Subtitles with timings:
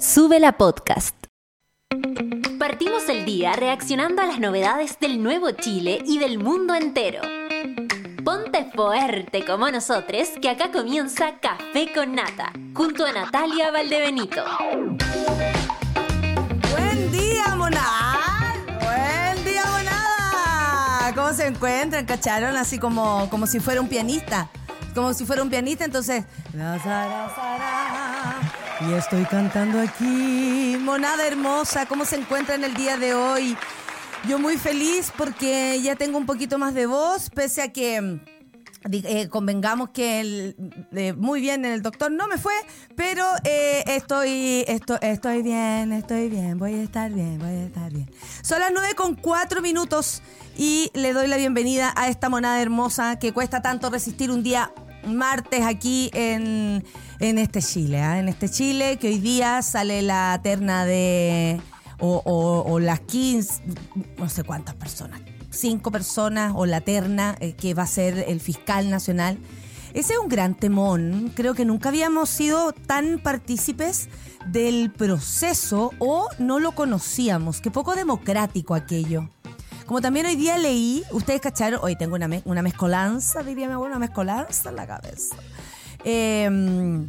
[0.00, 1.16] Sube la podcast.
[2.56, 7.20] Partimos el día reaccionando a las novedades del nuevo Chile y del mundo entero.
[8.24, 14.44] Ponte fuerte como nosotros, que acá comienza Café con Nata, junto a Natalia Valdebenito.
[16.70, 18.54] Buen día, monada.
[18.80, 21.12] Buen día, monada.
[21.12, 22.06] ¿Cómo se encuentran?
[22.06, 22.56] ¿Cacharon?
[22.56, 24.48] Así como, como si fuera un pianista.
[24.94, 26.24] Como si fuera un pianista, entonces.
[26.54, 28.07] la.
[28.80, 30.76] Y estoy cantando aquí.
[30.80, 33.56] Monada hermosa, ¿cómo se encuentra en el día de hoy?
[34.28, 38.20] Yo muy feliz porque ya tengo un poquito más de voz, pese a que
[38.84, 40.54] di- eh, convengamos que
[40.92, 42.52] eh, muy bien en el doctor no me fue,
[42.96, 47.92] pero eh, estoy, esto- estoy bien, estoy bien, voy a estar bien, voy a estar
[47.92, 48.10] bien.
[48.42, 50.22] Son las 9 con 4 minutos
[50.56, 54.72] y le doy la bienvenida a esta monada hermosa que cuesta tanto resistir un día
[55.16, 56.84] martes aquí en,
[57.20, 58.18] en este Chile, ¿ah?
[58.18, 61.60] en este Chile que hoy día sale la terna de
[62.00, 63.62] o, las 15,
[64.18, 65.20] no sé cuántas personas,
[65.50, 69.38] cinco personas o la terna eh, que va a ser el fiscal nacional.
[69.94, 71.32] Ese es un gran temón.
[71.34, 74.08] Creo que nunca habíamos sido tan partícipes
[74.46, 77.60] del proceso o no lo conocíamos.
[77.60, 79.30] Qué poco democrático aquello.
[79.88, 83.72] Como también hoy día leí, ustedes cacharon, hoy tengo una, me- una mezcolanza, diría mi
[83.72, 85.34] abuelo, una mezcolanza en la cabeza.
[86.04, 87.06] Eh,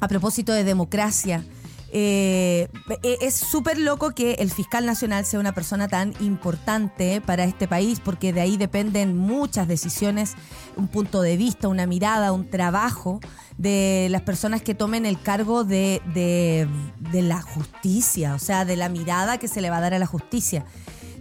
[0.00, 1.44] a propósito de democracia,
[1.92, 2.66] eh,
[3.04, 7.68] e- es súper loco que el fiscal nacional sea una persona tan importante para este
[7.68, 10.34] país, porque de ahí dependen muchas decisiones,
[10.76, 13.20] un punto de vista, una mirada, un trabajo
[13.56, 16.66] de las personas que tomen el cargo de, de-
[17.12, 20.00] de la justicia, o sea, de la mirada que se le va a dar a
[20.00, 20.64] la justicia.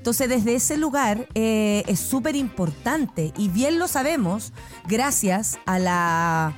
[0.05, 4.53] Entonces, desde ese lugar eh, es súper importante y bien lo sabemos
[4.87, 6.53] gracias a la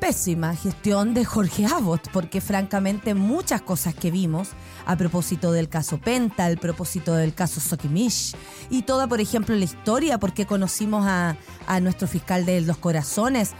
[0.00, 4.50] pésima gestión de Jorge Abbott, porque francamente muchas cosas que vimos
[4.84, 8.36] a propósito del caso Penta, al propósito del caso Sokimish
[8.68, 13.52] y toda, por ejemplo, la historia, porque conocimos a, a nuestro fiscal de los corazones,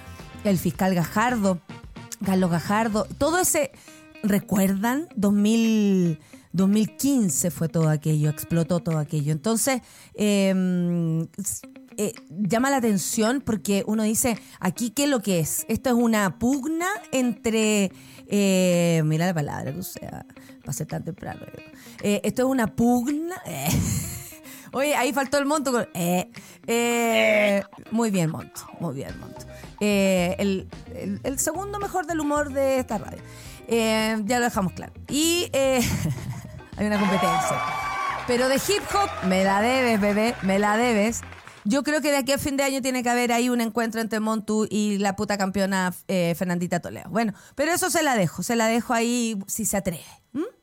[0.44, 1.60] el fiscal Gajardo,
[2.26, 3.70] Carlos Gajardo, todo ese,
[4.22, 5.08] ¿recuerdan?
[5.16, 6.20] 2000,
[6.56, 9.32] 2015 fue todo aquello, explotó todo aquello.
[9.32, 9.82] Entonces,
[10.14, 11.26] eh,
[11.98, 15.64] eh, llama la atención porque uno dice, aquí qué es lo que es.
[15.68, 17.90] Esto es una pugna entre,
[18.28, 20.26] eh, mira la palabra que sea,
[20.60, 21.40] para ser tan temprano.
[22.02, 23.36] Eh, esto es una pugna.
[23.46, 23.68] eh.
[24.72, 25.72] Oye, ahí faltó el monto.
[25.72, 26.30] con- eh,
[26.66, 27.62] eh,
[27.92, 28.60] muy bien, monto.
[28.80, 29.46] Muy bien, monto.
[29.80, 30.68] Eh, el,
[31.22, 33.22] el- segundo mejor del humor de esta radio.
[33.68, 34.92] Eh, ya lo dejamos claro.
[35.08, 35.80] Y eh,
[36.76, 37.62] hay una competencia.
[38.26, 41.20] Pero de hip hop, me la debes, bebé, me la debes.
[41.64, 44.00] Yo creo que de aquí a fin de año tiene que haber ahí un encuentro
[44.00, 47.08] entre Montu y la puta campeona eh, Fernandita Toledo.
[47.10, 50.04] Bueno, pero eso se la dejo, se la dejo ahí si se atreve.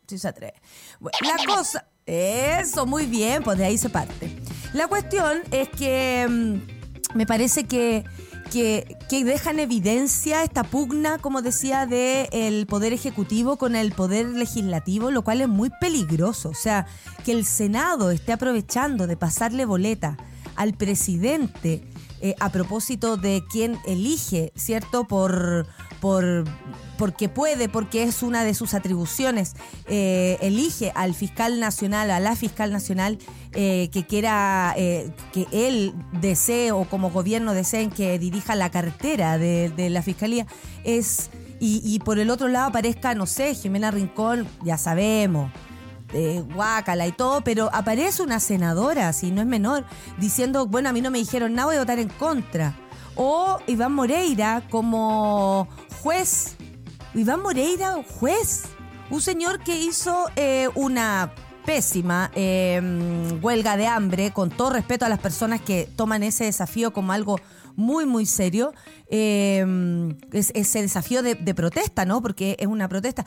[0.07, 0.56] Si se atreve.
[1.00, 4.35] La cosa, eso, muy bien, pues de ahí se parte.
[4.74, 8.03] La cuestión es que mm, me parece que,
[8.53, 14.27] que, que deja en evidencia esta pugna, como decía, del Poder Ejecutivo con el Poder
[14.27, 16.49] Legislativo, lo cual es muy peligroso.
[16.49, 16.85] O sea,
[17.25, 20.17] que el Senado esté aprovechando de pasarle boleta
[20.55, 21.83] al presidente
[22.21, 25.05] eh, a propósito de quién elige, ¿cierto?
[25.05, 25.65] Por,
[25.99, 26.45] por,
[27.03, 29.55] porque puede, porque es una de sus atribuciones,
[29.87, 33.19] eh, elige al fiscal nacional, a la fiscal nacional
[33.51, 39.37] eh, que quiera, eh, que él desee o como gobierno deseen que dirija la cartera
[39.37, 40.47] de, la fiscalía,
[40.85, 41.29] es...
[41.59, 45.51] Y, y por el otro lado aparezca, no sé, Jimena Rincón, ya sabemos,
[46.53, 49.83] guácala y todo, pero aparece una senadora, si no es menor,
[50.19, 52.77] diciendo, bueno, a mí no me dijeron nada, voy a votar en contra.
[53.15, 55.67] O Iván Moreira como
[56.01, 56.55] juez.
[57.16, 58.63] Iván Moreira, juez.
[59.12, 61.31] Un señor que hizo eh, una
[61.63, 62.81] pésima eh,
[63.41, 67.40] huelga de hambre, con todo respeto a las personas que toman ese desafío como algo
[67.75, 68.73] muy, muy serio.
[69.07, 72.22] Es- ese desafío de, protesta, ¿no?
[72.22, 73.25] Porque es una protesta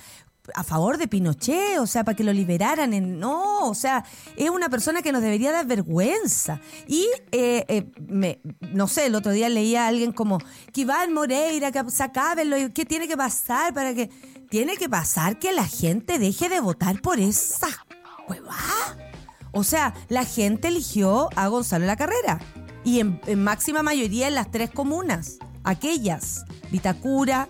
[0.55, 2.93] a favor de Pinochet, o sea, para que lo liberaran.
[2.95, 4.05] En, no, o sea,
[4.37, 6.61] es una persona que nos debería dar vergüenza.
[6.87, 8.41] Y, eh, eh, me,
[8.73, 10.39] no sé, el otro día leía a alguien como,
[10.73, 14.11] que Iván Moreira, que se acábenlo, y ¿qué tiene que pasar para que...
[14.49, 17.67] Tiene que pasar que la gente deje de votar por esa
[18.29, 18.97] huevada.
[19.51, 22.39] O sea, la gente eligió a Gonzalo la carrera.
[22.87, 25.39] Y en, máxima mayoría en las tres comunas.
[25.65, 26.45] Aquellas.
[26.71, 27.49] Vitacura,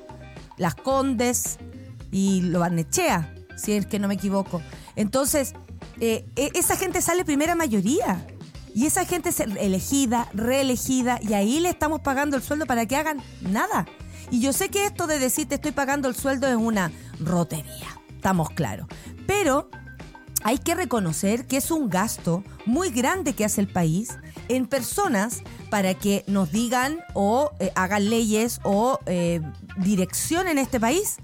[0.56, 1.59] Las Condes
[2.11, 4.62] y Lo Barnechea, si es que no me equivoco.
[4.97, 5.53] Entonces,
[6.00, 8.27] eh, e- esa gente sale primera mayoría.
[8.75, 12.97] Y esa gente es elegida, reelegida, y ahí le estamos pagando el sueldo para que
[12.97, 13.87] hagan nada.
[14.31, 16.91] Y yo sé que esto de decir te estoy pagando el sueldo es una
[17.21, 18.00] rotería.
[18.15, 18.87] estamos claros.
[19.27, 19.69] Pero
[20.44, 24.17] hay que reconocer que es un gasto muy grande que hace el país
[24.48, 29.40] en personas para que nos digan o eh, hagan leyes o eh,
[29.78, 31.16] dirección en este país.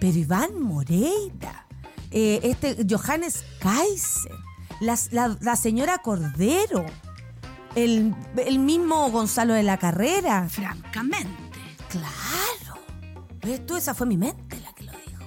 [0.00, 1.66] Pero Iván Moreira,
[2.10, 4.32] eh, este Johannes Kaiser,
[4.80, 6.86] la, señora Cordero,
[7.74, 10.48] el, el, mismo Gonzalo de la Carrera.
[10.48, 11.28] Francamente.
[11.90, 12.80] Claro.
[13.42, 13.76] ¿Ves tú?
[13.76, 15.22] Esa fue mi mente la que lo dijo.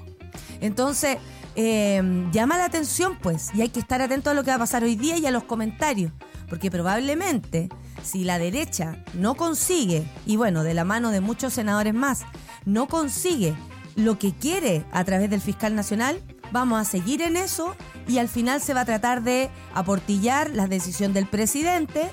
[0.60, 1.18] Entonces,
[1.56, 4.84] llama la atención, pues, y hay que estar atento a lo que va a pasar
[4.84, 6.12] hoy día y a los comentarios,
[6.54, 7.68] porque probablemente
[8.04, 12.26] si la derecha no consigue, y bueno, de la mano de muchos senadores más,
[12.64, 13.56] no consigue
[13.96, 16.22] lo que quiere a través del fiscal nacional,
[16.52, 17.76] vamos a seguir en eso
[18.08, 22.12] y al final se va a tratar de aportillar la decisión del presidente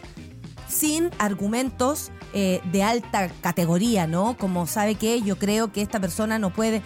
[0.66, 4.36] sin argumentos eh, de alta categoría, ¿no?
[4.36, 6.82] Como sabe que yo creo que esta persona no puede,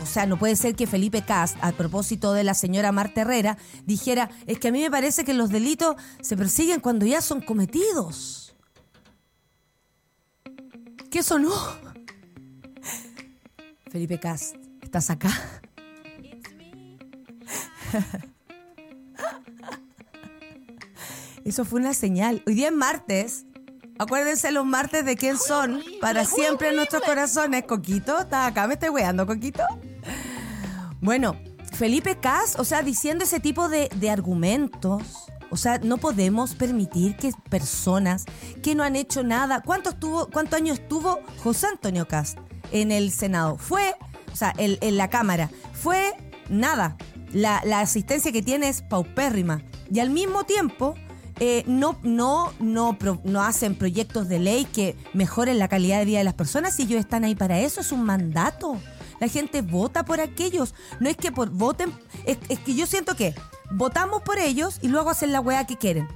[0.00, 3.58] o sea, no puede ser que Felipe Cast, a propósito de la señora Marta Herrera,
[3.84, 7.40] dijera, es que a mí me parece que los delitos se persiguen cuando ya son
[7.40, 8.56] cometidos.
[11.10, 11.52] ¿Qué eso no?
[13.90, 15.30] Felipe Cast, ¿estás acá?
[21.44, 22.42] Eso fue una señal.
[22.46, 23.46] Hoy día es martes
[24.02, 27.62] Acuérdense los martes de quién son para siempre en nuestros corazones.
[27.62, 28.66] Coquito, ¿estás acá?
[28.66, 29.62] ¿Me estoy weando, Coquito?
[31.00, 31.36] Bueno,
[31.72, 35.28] Felipe Cas, o sea, diciendo ese tipo de, argumentos.
[35.50, 38.24] O sea, no podemos permitir que personas
[38.60, 39.62] que no han hecho nada.
[39.62, 42.38] ¿Cuántos tuvo, ¿Cuántos años tuvo José Antonio Cast
[42.72, 43.56] en el Senado?
[43.56, 43.94] Fue,
[44.32, 45.48] o sea, en la Cámara.
[45.74, 46.12] Fue
[46.48, 46.96] nada.
[47.32, 49.62] La, la asistencia que tiene es paupérrima.
[49.92, 50.96] Y al mismo tiempo
[51.44, 56.18] eh, no, no, no, no hacen proyectos de ley que mejoren la calidad de vida
[56.18, 58.80] de las personas y ellos están ahí para eso, es un mandato.
[59.18, 60.72] La gente vota por aquellos.
[61.00, 61.92] No es que por voten,
[62.26, 63.34] es, que yo siento que
[63.72, 66.06] votamos por ellos y luego hacen la weá que quieren.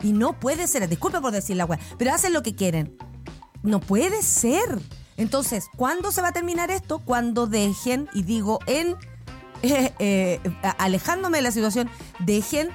[0.00, 2.96] Y no puede ser, disculpe por decir la weá, pero hacen lo que quieren.
[3.64, 4.78] No puede ser.
[5.16, 7.00] Entonces, ¿cuándo se va a terminar esto?
[7.00, 8.94] Cuando dejen, y digo en
[9.62, 10.40] eh, eh,
[10.78, 11.90] alejándome de la situación,
[12.20, 12.70] dejen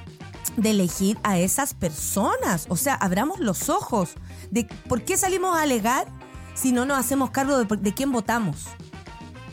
[0.57, 2.65] de elegir a esas personas.
[2.69, 4.11] O sea, abramos los ojos.
[4.51, 6.07] De, ¿Por qué salimos a alegar
[6.53, 8.65] si no nos hacemos cargo de, quién votamos?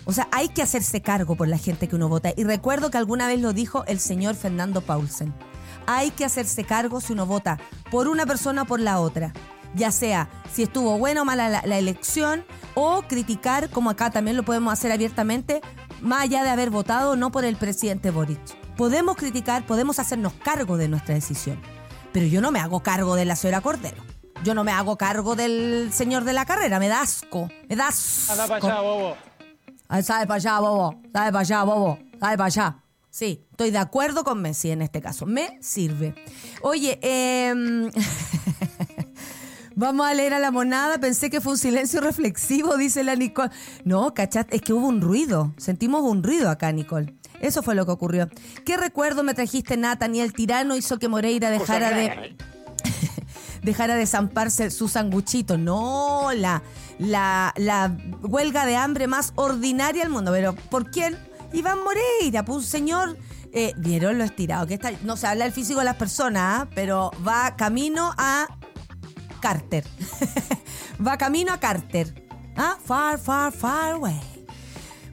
[0.04, 2.32] O sea, hay que hacerse cargo por la gente que uno vota.
[2.36, 5.32] Y recuerdo que alguna vez lo dijo el señor Fernando Paulsen.
[5.86, 7.58] Hay que hacerse cargo si uno vota
[7.90, 9.32] por una persona o por la otra.
[9.74, 12.44] Ya sea si estuvo buena o mala la, la elección,
[12.74, 15.60] o criticar, como acá también lo podemos hacer abiertamente,
[16.00, 18.59] más allá de haber votado no por el presidente Boric.
[18.80, 21.60] Podemos criticar, podemos hacernos cargo de nuestra decisión,
[22.14, 24.02] pero yo no me hago cargo de la señora Cordero.
[24.42, 27.88] Yo no me hago cargo del señor de la carrera, me da asco, me da
[27.88, 28.32] asco.
[28.32, 29.16] Anda para allá, bobo.
[30.02, 31.02] Sale para allá, bobo.
[31.12, 31.98] Sale para allá, bobo.
[32.18, 32.76] Sale para allá.
[33.10, 35.26] Sí, estoy de acuerdo con Messi en este caso.
[35.26, 36.14] Me sirve.
[36.62, 37.52] Oye, eh,
[39.80, 40.98] vamos a leer a la monada.
[40.98, 43.50] Pensé que fue un silencio reflexivo, dice la Nicole.
[43.84, 45.52] No, cachat, es que hubo un ruido.
[45.56, 47.14] Sentimos un ruido acá, Nicole.
[47.40, 48.28] Eso fue lo que ocurrió.
[48.64, 50.06] ¿Qué recuerdo me trajiste, Nata?
[50.06, 52.36] Ni el tirano hizo que Moreira dejara de.
[53.62, 55.56] dejara de zamparse su sanguchito.
[55.56, 56.62] No, la,
[56.98, 60.30] la, la huelga de hambre más ordinaria del mundo.
[60.32, 61.18] Pero, ¿por quién?
[61.54, 63.16] Iván Moreira, pues un señor.
[63.52, 64.92] Eh, Vieron lo estirado que está.
[65.02, 66.68] No se habla del físico de las personas, ¿ah?
[66.74, 68.46] pero va camino a
[69.40, 69.84] Carter.
[71.06, 72.26] va camino a Carter.
[72.56, 72.76] ¿Ah?
[72.84, 74.20] Far, far, far away.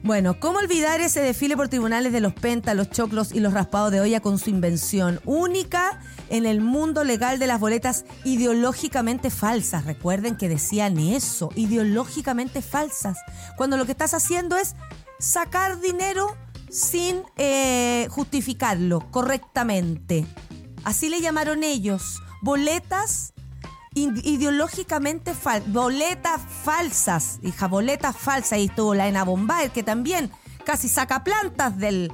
[0.02, 3.90] Bueno, ¿cómo olvidar ese desfile por tribunales de los pentas, los choclos y los raspados
[3.90, 9.86] de olla con su invención única en el mundo legal de las boletas ideológicamente falsas?
[9.86, 13.18] Recuerden que decían eso, ideológicamente falsas,
[13.56, 14.76] cuando lo que estás haciendo es
[15.18, 16.36] sacar dinero
[16.70, 20.26] sin eh, justificarlo correctamente.
[20.84, 23.34] Así le llamaron ellos, boletas
[24.24, 25.32] ideológicamente
[25.66, 28.58] boletas falsas, hija, boletas falsas.
[28.58, 30.30] Y estuvo la Ena Bombay, que también
[30.64, 32.12] casi saca plantas del.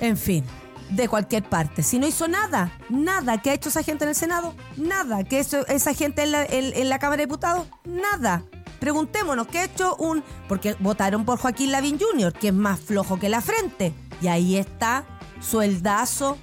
[0.00, 0.44] En fin,
[0.90, 1.82] de cualquier parte.
[1.82, 3.40] Si no hizo nada, nada.
[3.40, 4.54] ¿Qué ha hecho esa gente en el Senado?
[4.76, 5.24] Nada.
[5.24, 7.66] ¿Qué ha hecho esa gente en la, en, la Cámara de Diputados?
[7.84, 8.44] Nada.
[8.80, 10.22] Preguntémonos, ¿qué ha hecho un.?
[10.48, 13.94] Porque votaron por Joaquín Lavín Jr., que es más flojo que la frente.
[14.20, 15.04] Y ahí está,
[15.40, 16.36] sueldazo.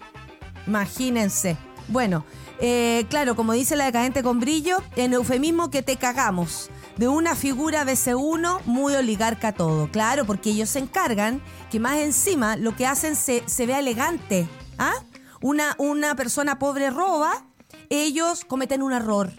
[0.68, 1.58] Imagínense.
[1.88, 2.26] Bueno,
[2.66, 6.70] eh, claro, como dice la decadente con brillo, en eufemismo que te cagamos.
[6.96, 9.92] De una figura BC1 muy oligarca todo.
[9.92, 14.48] Claro, porque ellos se encargan que más encima lo que hacen se, se vea elegante.
[14.78, 14.94] ¿Ah?
[15.42, 17.46] Una, una persona pobre roba,
[17.90, 19.34] ellos cometen un error.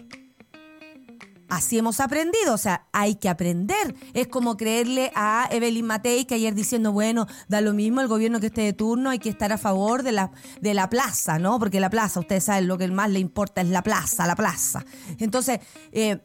[1.49, 3.95] Así hemos aprendido, o sea, hay que aprender.
[4.13, 8.39] Es como creerle a Evelyn Matei que ayer diciendo, bueno, da lo mismo el gobierno
[8.39, 11.59] que esté de turno, hay que estar a favor de la, de la plaza, ¿no?
[11.59, 14.85] Porque la plaza, ustedes saben, lo que más le importa es la plaza, la plaza.
[15.19, 15.59] Entonces,
[15.91, 16.19] eh,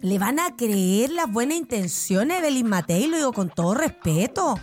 [0.00, 3.06] ¿le van a creer las buenas intenciones de Evelyn Matei?
[3.06, 4.58] Lo digo con todo respeto.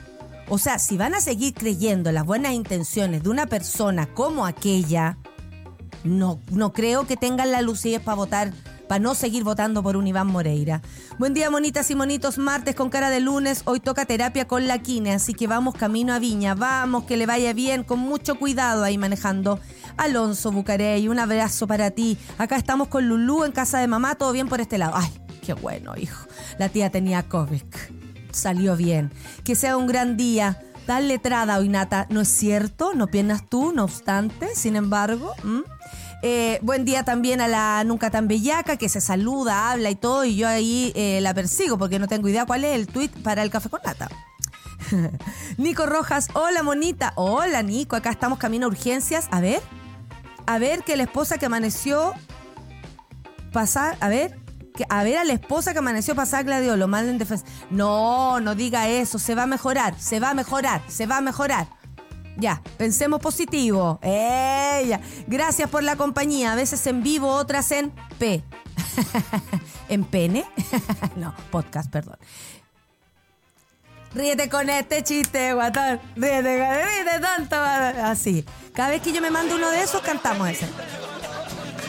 [0.50, 5.18] O sea, si van a seguir creyendo las buenas intenciones de una persona como aquella,
[6.04, 8.54] no, no creo que tengan la lucidez para votar,
[8.88, 10.82] para no seguir votando por un Iván Moreira.
[11.18, 12.38] Buen día, monitas y monitos.
[12.38, 13.62] Martes con cara de lunes.
[13.66, 16.56] Hoy toca terapia con la quine, así que vamos camino a Viña.
[16.56, 19.60] Vamos, que le vaya bien, con mucho cuidado ahí manejando.
[19.98, 22.18] Alonso Bucarey, un abrazo para ti.
[22.38, 24.94] Acá estamos con Lulú en casa de mamá, todo bien por este lado.
[24.96, 25.12] Ay,
[25.42, 26.28] qué bueno, hijo.
[26.58, 27.64] La tía tenía COVID.
[28.32, 29.12] Salió bien.
[29.44, 30.60] Que sea un gran día.
[30.86, 32.94] Tal letrada hoy, Nata, ¿no es cierto?
[32.94, 34.50] ¿No piensas tú, no obstante?
[34.54, 35.34] Sin embargo,
[36.26, 40.24] eh, buen día también a la Nunca Tan Bellaca, que se saluda, habla y todo,
[40.24, 43.44] y yo ahí eh, la persigo porque no tengo idea cuál es el tweet para
[43.44, 44.08] el café con nata.
[45.58, 47.12] Nico Rojas, hola monita.
[47.18, 49.28] Hola Nico, acá estamos camino a urgencias.
[49.32, 49.62] A ver,
[50.46, 52.14] a ver que la esposa que amaneció
[53.52, 54.40] pasar, a ver,
[54.78, 57.44] que, a ver a la esposa que amaneció pasar gladiolo, mal en defensa.
[57.70, 61.22] No, no diga eso, se va a mejorar, se va a mejorar, se va a
[61.22, 61.68] mejorar.
[62.38, 64.00] Ya, pensemos positivo.
[64.02, 65.00] Ella.
[65.28, 66.54] Gracias por la compañía.
[66.54, 68.44] A veces en vivo, otras en P.
[69.90, 70.46] ¿En pene?
[71.16, 72.18] no, podcast, perdón.
[74.14, 76.00] Ríete con este chiste, guatón.
[76.16, 77.56] Ríete, ríete tanto.
[77.56, 78.46] Así.
[78.74, 80.68] Cada vez que yo me mando uno de esos, cantamos ese.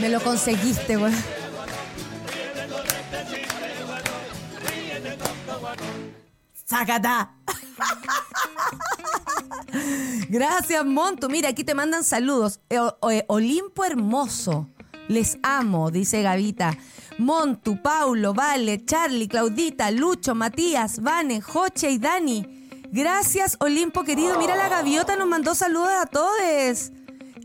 [0.01, 1.13] Me lo conseguiste, güey.
[6.65, 7.35] ¡Sácata!
[10.28, 11.28] Gracias, Monto.
[11.28, 12.61] Mira, aquí te mandan saludos.
[12.71, 12.78] Eh,
[13.11, 14.69] eh, Olimpo Hermoso.
[15.09, 16.76] Les amo, dice Gavita.
[17.19, 22.69] Montu, Paulo, Vale, Charlie, Claudita, Lucho, Matías, Vane, Joche y Dani.
[22.90, 24.38] Gracias, Olimpo querido.
[24.38, 26.93] Mira, la gaviota nos mandó saludos a todos.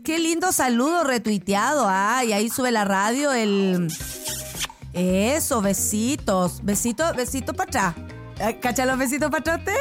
[0.04, 1.86] Qué lindo saludo retuiteado.
[1.88, 3.88] Ay, ahí sube la radio el.
[4.92, 6.64] Eso, besitos.
[6.64, 8.56] Besitos, besitos para atrás.
[8.60, 9.76] ¿Cacha los besitos para atrás?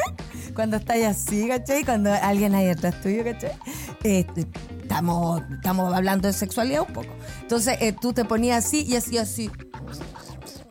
[0.59, 1.85] Cuando estáis así, ¿cachai?
[1.85, 3.57] Cuando alguien ahí atrás tuyo, ¿cachai?
[4.03, 4.45] Este,
[4.81, 7.07] estamos, estamos hablando de sexualidad un poco.
[7.39, 9.49] Entonces eh, tú te ponías así y así, así.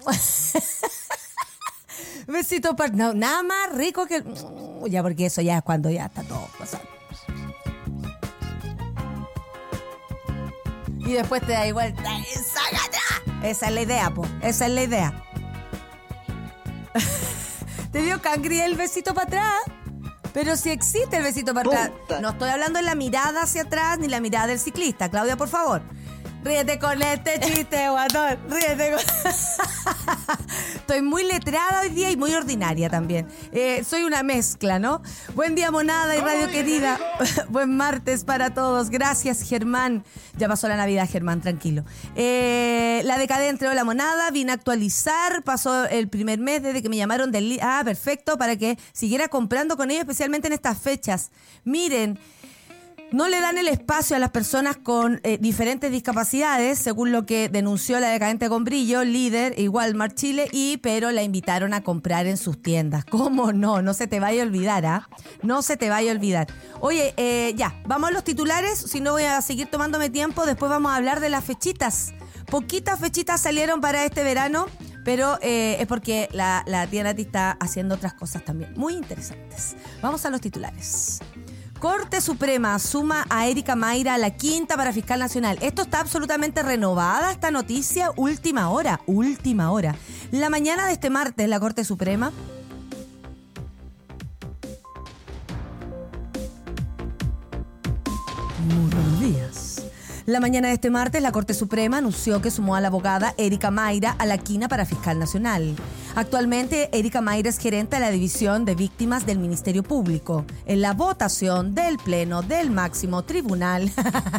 [2.27, 2.93] Besito para...
[2.93, 4.23] No, nada más rico que...
[4.91, 6.87] Ya, porque eso ya es cuando ya está todo pasando.
[10.99, 11.95] Y después te da igual.
[13.43, 14.27] Esa es la idea, po.
[14.43, 15.25] Esa es la idea.
[17.91, 19.78] Te dio cangri el besito para atrás.
[20.39, 21.91] Pero si existe el besito para atrás.
[22.23, 25.09] No estoy hablando de la mirada hacia atrás ni la mirada del ciclista.
[25.09, 25.83] Claudia, por favor.
[26.45, 28.39] Ríete con este chiste, guatón.
[28.49, 29.01] Ríete con...
[30.77, 33.27] Estoy muy letrada hoy día y muy ordinaria también.
[33.53, 35.03] Eh, soy una mezcla, ¿no?
[35.35, 36.99] Buen día, monada y radio querida.
[37.49, 38.89] Buen martes para todos.
[38.89, 40.05] Gracias, Germán.
[40.39, 41.85] Ya pasó la Navidad, Germán, tranquilo.
[42.15, 45.43] Eh, la decadente o la monada, vine a actualizar.
[45.43, 47.59] Pasó el primer mes desde que me llamaron del...
[47.61, 51.31] Ah, perfecto, para que siguiera comprando con ellos, especialmente en estas fechas.
[51.65, 52.19] Miren,
[53.11, 57.49] no le dan el espacio a las personas con eh, diferentes discapacidades, según lo que
[57.49, 62.27] denunció la decadente con brillo, líder y Walmart Chile, y pero la invitaron a comprar
[62.27, 63.05] en sus tiendas.
[63.11, 63.81] ¿Cómo no?
[63.81, 65.09] No se te vaya a olvidar, ¿ah?
[65.43, 66.49] No se te vaya a olvidar.
[66.81, 70.69] Oye, eh, ya, vamos a los titulares, si no voy a seguir tomándome tiempo, después
[70.69, 72.13] vamos a hablar de las fechitas.
[72.51, 74.67] Poquitas fechitas salieron para este verano,
[75.05, 79.77] pero eh, es porque la, la tía está haciendo otras cosas también muy interesantes.
[80.03, 81.21] Vamos a los titulares.
[81.79, 85.59] Corte Suprema suma a Erika Mayra a la quinta para fiscal nacional.
[85.63, 89.95] Esto está absolutamente renovada, esta noticia, última hora, última hora.
[90.33, 92.33] La mañana de este martes, la Corte Suprema
[98.67, 99.83] Muy buenos días.
[100.27, 103.71] La mañana de este martes, la Corte Suprema anunció que sumó a la abogada Erika
[103.71, 105.77] Mayra a la quina para fiscal nacional.
[106.19, 110.45] Actualmente, Erika Mayra es gerente de la División de Víctimas del Ministerio Público.
[110.67, 113.89] En la votación del Pleno del máximo tribunal,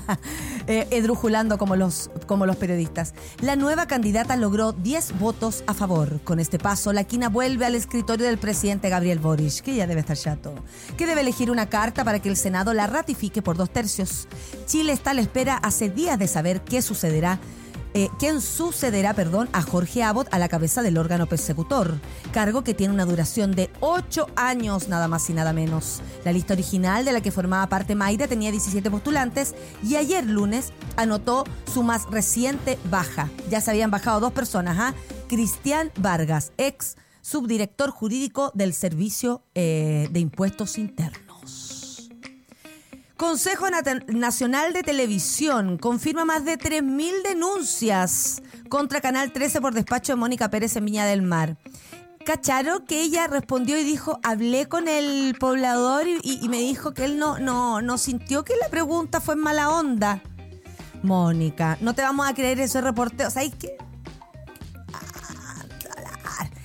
[0.67, 6.19] eh, edrujulando como los, como los periodistas, la nueva candidata logró 10 votos a favor.
[6.25, 10.01] Con este paso, la quina vuelve al escritorio del presidente Gabriel Boric, que ya debe
[10.01, 10.53] estar chato,
[10.97, 14.27] que debe elegir una carta para que el Senado la ratifique por dos tercios.
[14.65, 17.39] Chile está a la espera hace días de saber qué sucederá
[17.99, 21.99] eh, quién sucederá, perdón, a Jorge Abbott a la cabeza del órgano persecutor,
[22.31, 26.01] cargo que tiene una duración de ocho años nada más y nada menos.
[26.23, 29.53] La lista original de la que formaba parte Mayra tenía 17 postulantes
[29.83, 33.29] y ayer lunes anotó su más reciente baja.
[33.49, 34.93] Ya se habían bajado dos personas, ¿ah?
[35.27, 41.28] Cristian Vargas, ex subdirector jurídico del Servicio eh, de Impuestos Internos.
[43.19, 43.65] Consejo
[44.07, 50.49] Nacional de Televisión confirma más de 3.000 denuncias contra Canal 13 por despacho de Mónica
[50.49, 51.57] Pérez en Viña del Mar.
[52.25, 57.19] Cacharo que ella respondió y dijo, hablé con el poblador y, me dijo que él
[57.19, 60.21] no, no, no sintió que la pregunta fue en mala onda.
[61.03, 63.29] Mónica, no te vamos a creer ese reporteo.
[63.29, 63.75] ¿Sabes qué?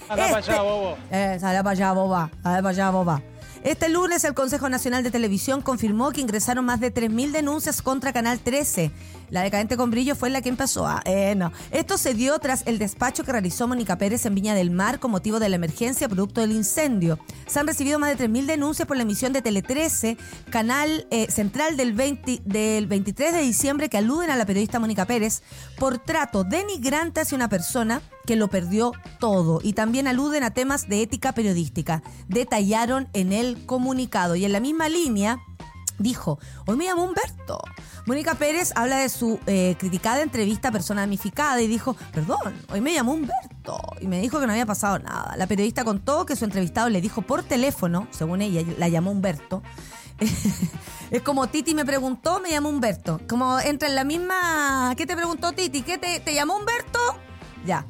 [0.06, 0.96] Sala para allá, este- bobo.
[1.10, 2.30] Eh, sala para allá, boba.
[2.44, 3.22] Sala para allá, boba.
[3.64, 8.12] Este lunes el Consejo Nacional de Televisión confirmó que ingresaron más de 3.000 denuncias contra
[8.12, 8.90] Canal 13.
[9.30, 11.02] La decadente con brillo fue la que empezó a...
[11.04, 11.34] Eh.
[11.70, 15.10] Esto se dio tras el despacho que realizó Mónica Pérez en Viña del Mar con
[15.10, 17.18] motivo de la emergencia producto del incendio.
[17.46, 20.16] Se han recibido más de 3.000 denuncias por la emisión de Tele 13,
[20.50, 25.06] canal eh, central del, 20, del 23 de diciembre que aluden a la periodista Mónica
[25.06, 25.42] Pérez
[25.78, 30.88] por trato denigrante hacia una persona que lo perdió todo y también aluden a temas
[30.88, 32.02] de ética periodística.
[32.28, 35.38] Detallaron en el comunicado y en la misma línea
[35.98, 37.60] dijo, hoy me llamo Humberto.
[38.06, 42.80] Mónica Pérez habla de su eh, criticada entrevista a persona damnificada y dijo, perdón, hoy
[42.80, 45.36] me llamó Humberto y me dijo que no había pasado nada.
[45.36, 49.62] La periodista contó que su entrevistado le dijo por teléfono, según ella, la llamó Humberto.
[51.10, 53.20] es como Titi me preguntó, me llamó Humberto.
[53.28, 54.94] Como entra en la misma...
[54.96, 55.82] ¿Qué te preguntó Titi?
[55.82, 56.98] ¿Qué te, te llamó Humberto?
[57.64, 57.86] Ya.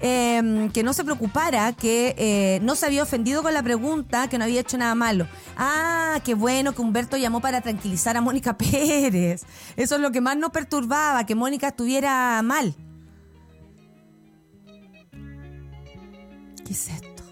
[0.00, 4.38] Em, que no se preocupara, que eh, no se había ofendido con la pregunta, que
[4.38, 5.26] no había hecho nada malo.
[5.56, 9.44] Ah, qué bueno que Humberto llamó para tranquilizar a Mónica Pérez.
[9.76, 12.74] Eso es lo que más nos perturbaba, que Mónica estuviera mal.
[16.64, 17.22] ¿Qué es esto?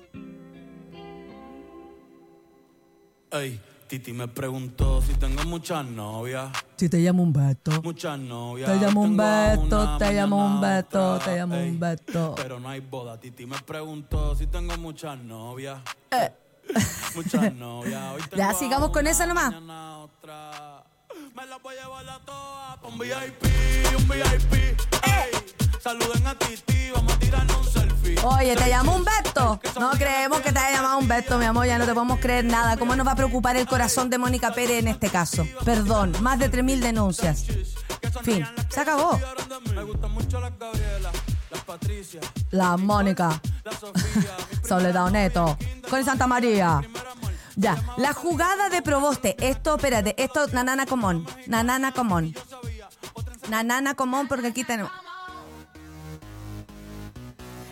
[3.31, 3.61] Ay.
[3.89, 6.51] Titi me preguntó si tengo muchas novias.
[6.77, 7.81] Si te llamo un Beto.
[7.83, 8.69] Muchas novias.
[8.69, 12.35] Te llamo un Beto, una, te llamo un Beto, te llamo un Beto.
[12.37, 13.19] Pero no hay boda.
[13.21, 15.81] Titi me preguntó si tengo muchas novias.
[16.11, 16.33] Eh.
[17.15, 18.15] Muchas novias.
[18.15, 19.53] Hoy Ya, tengo sigamos con esa nomás.
[19.53, 20.83] mañana otra.
[21.37, 23.43] Me las voy a llevar a todas un VIP,
[23.99, 24.53] un VIP.
[25.05, 25.31] Ey,
[25.87, 28.19] saluden a Titi, vamos a tirarnos un selfie.
[28.25, 29.61] Oye, ¿te llamó Humberto?
[29.79, 32.77] No creemos que te haya llamado Humberto, mi amor, ya no te podemos creer nada.
[32.77, 35.47] ¿Cómo nos va a preocupar el corazón de Mónica Pérez en este caso?
[35.65, 37.45] Perdón, más de 3.000 denuncias.
[38.25, 39.21] Fin, se acabó.
[39.77, 41.13] Me gustan mucho las Gabriela,
[41.53, 42.21] las Patricia,
[42.51, 44.37] La Mónica, las Sofía.
[44.69, 45.57] Soledad Neto,
[45.89, 46.81] con Santa María.
[47.55, 49.37] Ya, la jugada de Proboste.
[49.39, 51.25] Esto, espérate, esto, Nanana Comón.
[51.47, 52.35] Nanana Comón.
[53.49, 54.91] Nanana Comón, porque aquí tenemos.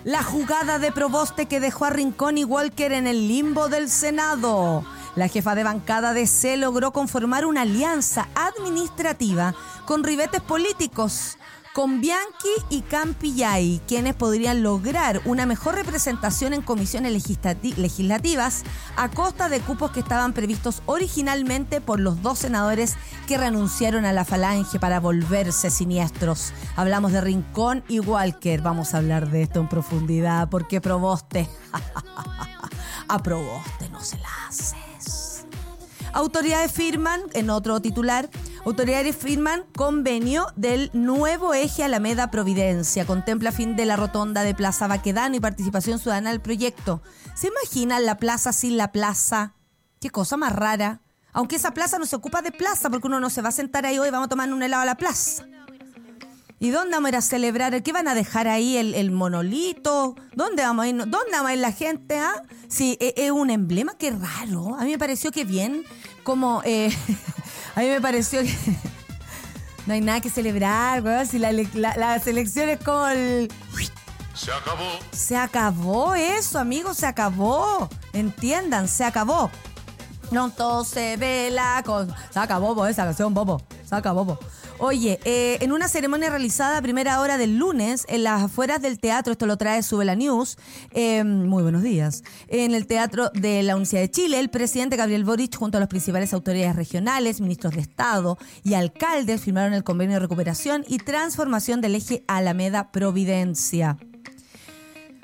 [0.05, 4.85] La jugada de Proboste que dejó a Rincón y Walker en el limbo del Senado.
[5.17, 9.55] La jefa de bancada de C logró conformar una alianza administrativa
[9.87, 11.39] con ribetes políticos,
[11.75, 18.63] con Bianchi y Campillay, quienes podrían lograr una mejor representación en comisiones legislati- legislativas
[18.97, 22.95] a costa de cupos que estaban previstos originalmente por los dos senadores
[23.27, 26.53] que renunciaron a la falange para volverse siniestros.
[26.77, 28.63] Hablamos de Rincón y Walker.
[28.63, 31.49] Vamos a hablar de esto en profundidad porque Proboste,
[33.09, 35.45] a Proboste no se la haces.
[36.13, 38.31] Autoridades firman, en otro titular,
[38.65, 43.07] autoridades firman convenio del nuevo eje Alameda Providencia.
[43.07, 47.03] Contempla fin de la rotonda de Plaza Baquedano y participación ciudadana al proyecto.
[47.35, 49.55] ¿Se imaginan la plaza sin la plaza?
[50.01, 51.01] Qué cosa más rara.
[51.33, 53.85] Aunque esa plaza no se ocupa de plaza, porque uno no se va a sentar
[53.87, 55.45] ahí hoy, vamos a tomar un helado a la plaza.
[56.61, 57.83] ¿Y dónde vamos a ir a celebrar?
[57.83, 60.15] ¿Qué van a dejar ahí el, el monolito?
[60.35, 60.97] ¿Dónde vamos a ir?
[60.97, 62.19] ¿Dónde vamos a ir la gente?
[62.19, 62.43] Ah?
[62.69, 64.77] Sí, e- es, un emblema, qué raro.
[64.77, 65.85] A mí me pareció que bien,
[66.23, 66.63] como...
[66.65, 66.91] eh,
[67.75, 68.55] a mí me pareció que...
[69.87, 71.27] no hay nada que celebrar, weón.
[71.27, 73.51] Si la, la, la selección es como el...
[74.35, 74.99] Se acabó.
[75.13, 77.89] Se acabó eso, amigos, se acabó.
[78.13, 79.51] Entiendan, se acabó.
[80.29, 82.13] Pronto se ve la con.
[82.31, 83.63] Se acabó esa canción, Bobo.
[83.85, 84.27] Se acabó.
[84.27, 84.39] po.
[84.79, 88.99] Oye, eh, en una ceremonia realizada a primera hora del lunes en las afueras del
[88.99, 90.59] teatro, esto lo trae Sube la News,
[90.91, 95.25] eh, muy buenos días, en el teatro de la Universidad de Chile, el presidente Gabriel
[95.25, 100.15] Boric junto a las principales autoridades regionales, ministros de Estado y alcaldes firmaron el convenio
[100.15, 103.97] de recuperación y transformación del eje Alameda Providencia.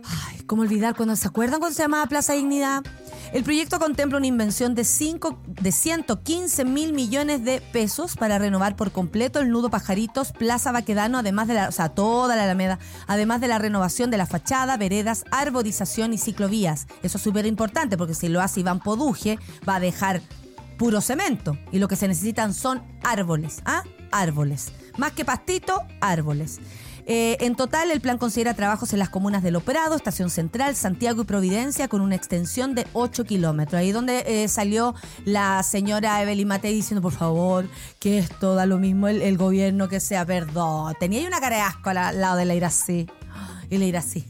[0.05, 2.85] Ay, ¿cómo olvidar cuando se acuerdan cuando se llamaba Plaza Dignidad?
[3.33, 8.75] El proyecto contempla una inversión de, cinco, de 115 mil millones de pesos para renovar
[8.75, 12.81] por completo el nudo Pajaritos, Plaza Baquedano, además de la, o sea, toda la Alameda,
[13.07, 16.89] además de la renovación de la fachada, veredas, arborización y ciclovías.
[17.05, 19.39] Eso es súper importante porque si lo hace Iván Poduje,
[19.69, 20.23] va a dejar
[20.77, 23.85] puro cemento y lo que se necesitan son árboles, ¿ah?
[24.11, 24.73] Árboles.
[24.97, 26.59] Más que pastito, árboles.
[27.07, 31.23] Eh, en total, el plan considera trabajos en las comunas de Loprado, Estación Central, Santiago
[31.23, 33.81] y Providencia con una extensión de 8 kilómetros.
[33.81, 38.79] Ahí donde eh, salió la señora Evelyn Matei diciendo, por favor, que esto da lo
[38.79, 40.95] mismo el, gobierno que sea, perdón.
[40.99, 43.09] Tenía ahí una cara de asco al, lado de la así.
[43.71, 44.27] Y le irá así.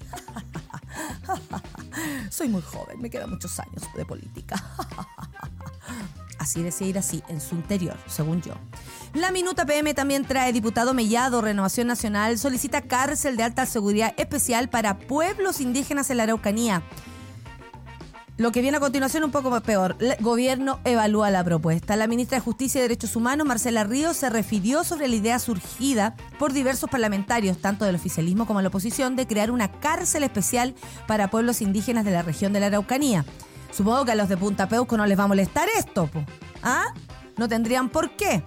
[2.31, 4.63] Soy muy joven, me quedan muchos años de política.
[6.41, 8.55] Así decía ir así, en su interior, según yo.
[9.13, 14.71] La Minuta PM también trae diputado Mellado, Renovación Nacional, solicita cárcel de alta seguridad especial
[14.71, 16.83] para pueblos indígenas en la Araucanía.
[18.39, 19.97] Lo que viene a continuación un poco peor.
[20.01, 21.95] El gobierno evalúa la propuesta.
[21.95, 26.17] La ministra de Justicia y Derechos Humanos, Marcela Ríos, se refirió sobre la idea surgida
[26.39, 30.75] por diversos parlamentarios, tanto del oficialismo como de la oposición, de crear una cárcel especial
[31.07, 33.27] para pueblos indígenas de la región de la Araucanía.
[33.71, 36.25] Supongo que a los de Punta Peuco no les va a molestar esto, po.
[36.63, 36.87] ¿ah?
[37.37, 38.43] No tendrían por qué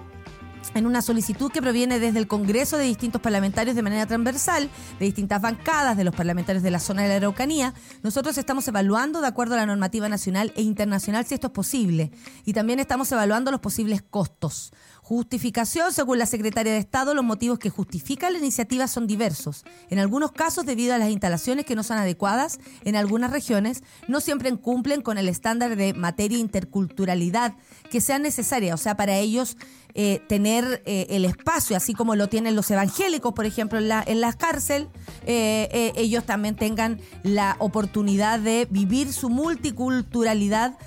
[0.74, 5.06] en una solicitud que proviene desde el Congreso de distintos parlamentarios de manera transversal, de
[5.06, 9.28] distintas bancadas de los parlamentarios de la zona de la Araucanía, nosotros estamos evaluando de
[9.28, 12.12] acuerdo a la normativa nacional e internacional si esto es posible.
[12.46, 14.72] Y también estamos evaluando los posibles costos.
[15.02, 19.66] Justificación, según la secretaria de Estado, los motivos que justifican la iniciativa son diversos.
[19.90, 24.22] En algunos casos, debido a las instalaciones que no son adecuadas, en algunas regiones no
[24.22, 27.56] siempre cumplen con el estándar de materia interculturalidad
[27.92, 28.74] que sea necesaria.
[28.74, 29.58] O sea, para ellos
[29.96, 30.53] eh, tener
[30.86, 34.34] eh, el espacio, así como lo tienen los evangélicos, por ejemplo, en la, en la
[34.34, 34.90] cárcel,
[35.26, 40.78] eh, ellos también tengan la oportunidad de vivir su multiculturalidad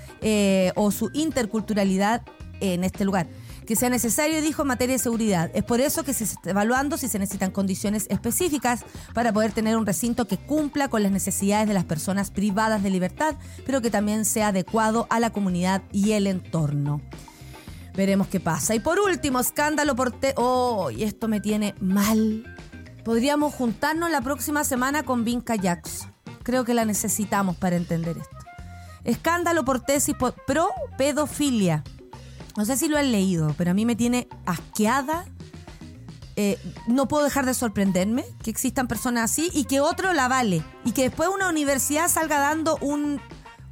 [0.75, 2.23] o su interculturalidad
[2.59, 3.27] en este lugar
[3.67, 5.51] que sea necesario, dijo, en materia de seguridad.
[5.53, 9.75] Es por eso que se está evaluando si se necesitan condiciones específicas para poder tener
[9.75, 13.91] un recinto que cumpla con las necesidades de las personas privadas de libertad, pero que
[13.91, 17.01] también sea adecuado a la comunidad y el entorno.
[17.97, 18.75] Veremos qué pasa.
[18.75, 20.11] Y por último, escándalo por...
[20.11, 22.45] Te oh, y esto me tiene mal.
[23.03, 26.13] Podríamos juntarnos la próxima semana con Vinca Jackson.
[26.43, 28.37] Creo que la necesitamos para entender esto.
[29.03, 31.83] Escándalo por tesis pro pedofilia.
[32.55, 35.25] No sé si lo han leído, pero a mí me tiene asqueada.
[36.35, 40.63] Eh, no puedo dejar de sorprenderme que existan personas así y que otro la vale.
[40.85, 43.19] Y que después una universidad salga dando un,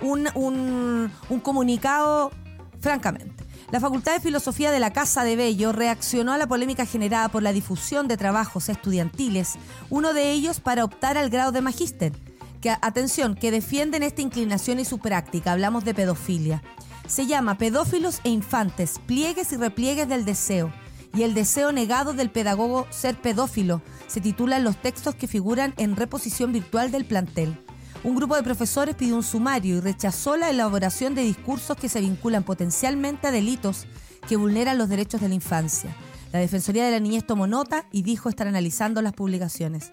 [0.01, 2.31] un, un, un comunicado,
[2.79, 3.44] francamente.
[3.71, 7.41] La Facultad de Filosofía de la Casa de Bello reaccionó a la polémica generada por
[7.41, 9.55] la difusión de trabajos estudiantiles,
[9.89, 12.13] uno de ellos para optar al grado de magíster.
[12.61, 15.51] Que, atención, que defienden esta inclinación y su práctica.
[15.51, 16.61] Hablamos de pedofilia.
[17.07, 20.71] Se llama Pedófilos e Infantes, pliegues y repliegues del deseo.
[21.15, 25.95] Y el deseo negado del pedagogo ser pedófilo se titulan los textos que figuran en
[25.95, 27.57] reposición virtual del plantel.
[28.05, 32.01] Un grupo de profesores pidió un sumario y rechazó la elaboración de discursos que se
[32.01, 33.87] vinculan potencialmente a delitos
[34.29, 35.89] que vulneran los derechos de la infancia.
[36.31, 39.91] La Defensoría de la Niñez tomó nota y dijo estar analizando las publicaciones.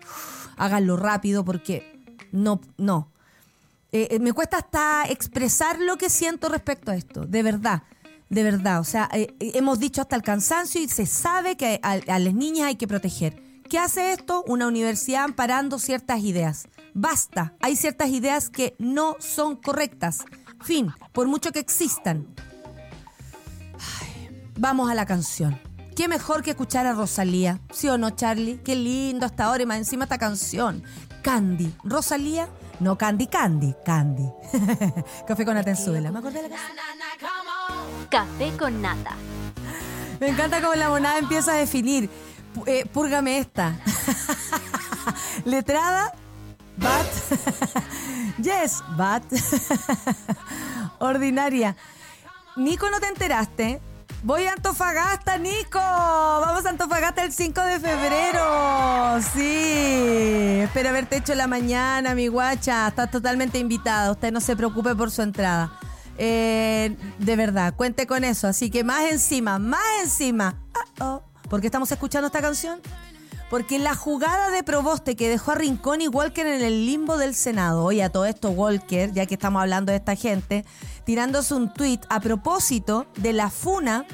[0.59, 3.09] Háganlo rápido porque no, no.
[3.93, 7.85] Eh, eh, me cuesta hasta expresar lo que siento respecto a esto, de verdad,
[8.29, 8.81] de verdad.
[8.81, 12.67] O sea, eh, hemos dicho hasta el cansancio y se sabe que a las niñas
[12.67, 13.52] hay que proteger.
[13.73, 14.45] ¿Qué hace esto?
[14.47, 16.69] Una universidad amparando ciertas ideas.
[16.93, 20.27] Basta, hay ciertas ideas que no son correctas.
[20.61, 22.27] Fin, por mucho que existan.
[23.99, 25.59] Ay, vamos a la canción.
[25.97, 28.61] Qué mejor que escuchar a Rosalía, ¿sí o no, Charlie?
[28.63, 30.85] Qué lindo hasta ahora y más encima esta canción.
[31.23, 34.29] Candy, Rosalía no Candy Candy, Candy.
[35.27, 36.13] Café con Atenzuela.
[36.13, 36.77] Me acordé de la canción.
[38.11, 39.17] Café con nata.
[40.21, 42.11] Me encanta cómo la monada empieza a definir.
[42.67, 43.77] Eh, púrgame esta.
[45.45, 46.13] Letrada,
[46.77, 47.07] bat.
[48.43, 49.23] yes, bat.
[50.99, 51.77] Ordinaria.
[52.57, 53.81] Nico, ¿no te enteraste?
[54.25, 55.81] Voy a Antofagasta, Nico.
[55.81, 59.21] Vamos a Antofagasta el 5 de febrero.
[59.35, 60.61] Sí.
[60.63, 62.87] Espero haberte hecho la mañana, mi guacha.
[62.87, 64.13] Estás totalmente invitada.
[64.13, 65.73] Usted no se preocupe por su entrada.
[66.19, 68.47] Eh, de verdad, cuente con eso.
[68.47, 70.57] Así que más encima, más encima.
[71.53, 72.81] ¿Por qué estamos escuchando esta canción?
[73.51, 77.35] Porque la jugada de Proboste que dejó a Rincón y Walker en el limbo del
[77.35, 80.65] Senado, oye, a todo esto Walker, ya que estamos hablando de esta gente,
[81.05, 84.07] tirándose un tuit a propósito de la funa,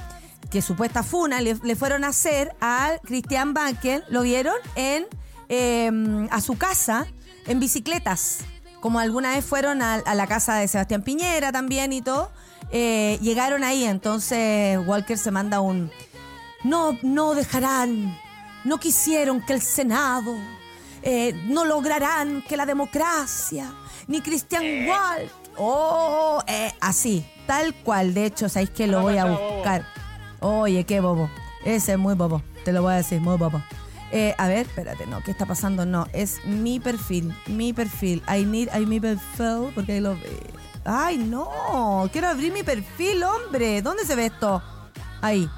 [0.51, 4.57] que supuesta funa le, fueron a hacer a Cristian Bankel, ¿lo vieron?
[4.75, 5.07] En,
[5.49, 7.07] eh, a su casa
[7.47, 8.39] en bicicletas,
[8.81, 12.33] como alguna vez fueron a, a la casa de Sebastián Piñera también y todo.
[12.71, 15.91] Eh, llegaron ahí, entonces Walker se manda un...
[16.65, 18.17] No, no dejarán
[18.65, 20.37] no quisieron que el Senado,
[21.03, 23.73] eh, no lograrán que la democracia,
[24.07, 28.15] ni Cristian Walt, oh, eh, así, tal cual.
[28.15, 29.85] De hecho, sabéis que lo voy a buscar.
[30.41, 31.31] Oye, qué bobo.
[31.65, 33.63] Ese es muy bobo, te lo voy a decir, muy bobo.
[34.11, 35.85] Eh, a ver, espérate, no, ¿qué está pasando?
[35.85, 38.23] No, es mi perfil, mi perfil.
[38.29, 40.41] I need, I mi perfil, porque ahí lo ve.
[40.85, 43.83] Ay, no, quiero abrir mi perfil, hombre.
[43.83, 44.63] ¿Dónde se ve esto?
[45.21, 45.49] Ahí.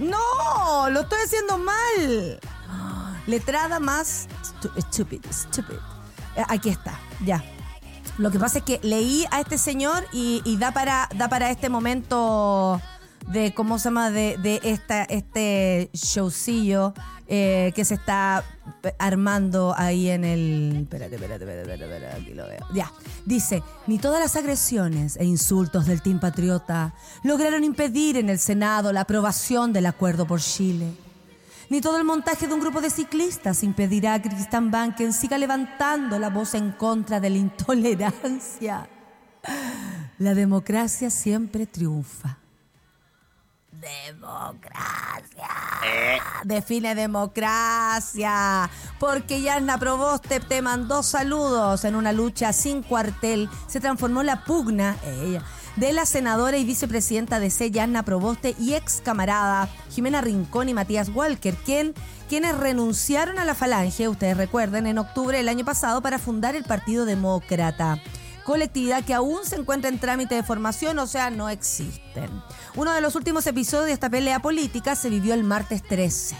[0.00, 2.40] No, lo estoy haciendo mal.
[3.26, 5.76] Letrada más stu- stupid, stupid.
[6.36, 7.42] Eh, Aquí está, ya.
[8.18, 11.50] Lo que pasa es que leí a este señor y, y da para da para
[11.50, 12.80] este momento
[13.32, 16.94] de cómo se llama de, de esta este showcillo
[17.28, 18.44] eh, que se está
[18.98, 22.90] armando ahí en el espérate espérate espérate espérate, aquí lo veo ya
[23.24, 28.92] dice ni todas las agresiones e insultos del team patriota lograron impedir en el senado
[28.92, 30.92] la aprobación del acuerdo por Chile
[31.70, 36.18] ni todo el montaje de un grupo de ciclistas impedirá que Cristian Banken siga levantando
[36.18, 38.88] la voz en contra de la intolerancia.
[40.18, 42.39] La democracia siempre triunfa.
[43.80, 45.48] Democracia.
[46.44, 48.70] Define democracia.
[48.98, 53.48] Porque Yarna Proboste te mandó saludos en una lucha sin cuartel.
[53.66, 55.42] Se transformó la pugna, ella,
[55.76, 60.74] de la senadora y vicepresidenta de C, Yarna Proboste, y ex camarada Jimena Rincón y
[60.74, 61.94] Matías Walker, quien,
[62.28, 66.64] quienes renunciaron a la falange, ustedes recuerden, en octubre del año pasado para fundar el
[66.64, 68.00] Partido Demócrata
[68.50, 72.28] colectividad que aún se encuentra en trámite de formación, o sea, no existen.
[72.74, 76.34] Uno de los últimos episodios de esta pelea política se vivió el martes 13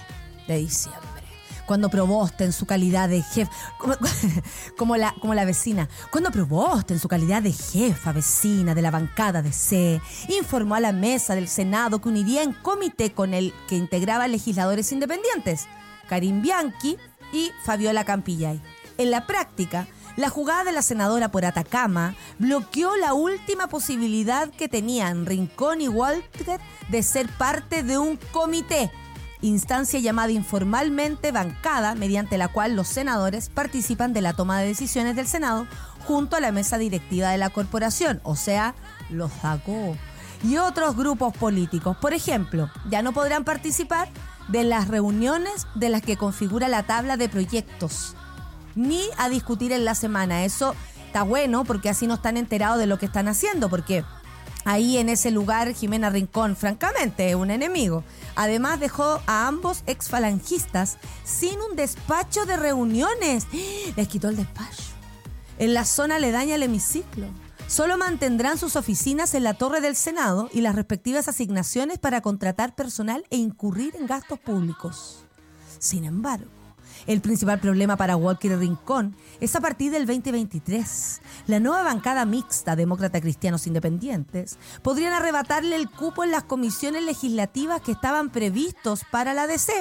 [0.49, 1.23] de diciembre,
[1.67, 3.49] cuando Proboste en su calidad de jefe,
[4.77, 8.91] como, la, como la vecina, cuando Proboste en su calidad de jefa vecina de la
[8.91, 13.55] bancada de C, informó a la mesa del Senado que uniría en comité con el
[13.69, 15.69] que integraba legisladores independientes,
[16.09, 16.97] Karim Bianchi
[17.33, 18.61] y Fabiola Campillay.
[18.99, 24.69] En la práctica, la jugada de la senadora por Atacama bloqueó la última posibilidad que
[24.69, 28.91] tenían Rincón y Walter de ser parte de un comité,
[29.41, 35.17] instancia llamada informalmente bancada, mediante la cual los senadores participan de la toma de decisiones
[35.17, 35.67] del Senado
[36.07, 38.75] junto a la mesa directiva de la corporación, o sea,
[39.11, 39.97] los sacó.
[40.43, 44.09] Y otros grupos políticos, por ejemplo, ya no podrán participar
[44.49, 48.17] de las reuniones de las que configura la tabla de proyectos
[48.75, 50.45] ni a discutir en la semana.
[50.45, 50.75] Eso
[51.07, 54.05] está bueno porque así no están enterados de lo que están haciendo, porque
[54.65, 58.05] ahí en ese lugar Jimena Rincón, francamente, es un enemigo.
[58.37, 63.47] Además dejó a ambos exfalangistas sin un despacho de reuniones.
[63.97, 64.85] Les quitó el despacho.
[65.59, 67.27] En la zona aledaña al hemiciclo.
[67.67, 72.75] Solo mantendrán sus oficinas en la torre del Senado y las respectivas asignaciones para contratar
[72.75, 75.25] personal e incurrir en gastos públicos.
[75.79, 76.51] Sin embargo,
[77.07, 81.21] el principal problema para Walker Rincón es a partir del 2023.
[81.47, 87.81] La nueva bancada mixta demócrata cristianos independientes podrían arrebatarle el cupo en las comisiones legislativas
[87.81, 89.73] que estaban previstos para la DC,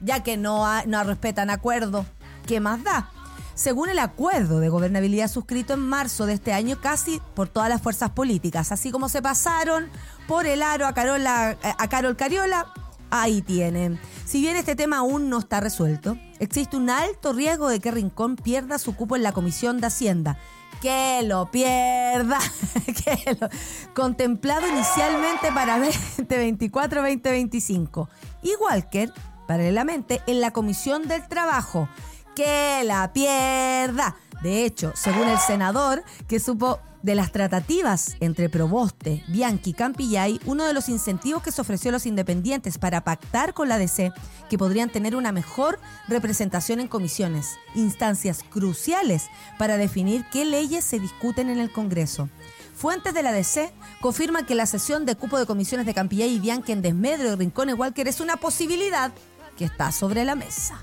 [0.00, 0.64] ya que no
[1.04, 2.06] respetan acuerdo.
[2.46, 3.10] ¿Qué más da?
[3.54, 7.82] Según el acuerdo de gobernabilidad suscrito en marzo de este año casi por todas las
[7.82, 9.90] fuerzas políticas, así como se pasaron
[10.26, 12.72] por el aro a, Carola, a Carol Cariola,
[13.14, 14.00] Ahí tienen.
[14.24, 18.36] Si bien este tema aún no está resuelto, existe un alto riesgo de que Rincón
[18.36, 20.38] pierda su cupo en la Comisión de Hacienda.
[20.80, 22.38] Que lo pierda.
[22.86, 23.48] que lo-
[23.94, 25.78] contemplado inicialmente para
[26.18, 28.08] 2024-2025.
[28.42, 29.12] Y Walker,
[29.46, 31.88] paralelamente, en la Comisión del Trabajo.
[32.34, 34.16] Que la pierda.
[34.42, 40.40] De hecho, según el senador, que supo de las tratativas entre Proboste, Bianchi y Campillay,
[40.46, 44.12] uno de los incentivos que se ofreció a los independientes para pactar con la DC,
[44.48, 49.26] que podrían tener una mejor representación en comisiones, instancias cruciales
[49.58, 52.28] para definir qué leyes se discuten en el Congreso.
[52.74, 56.40] Fuentes de la DC confirman que la sesión de cupo de comisiones de Campillay y
[56.40, 59.12] Bianchi en desmedro de Rincón y Walker es una posibilidad
[59.56, 60.82] que está sobre la mesa.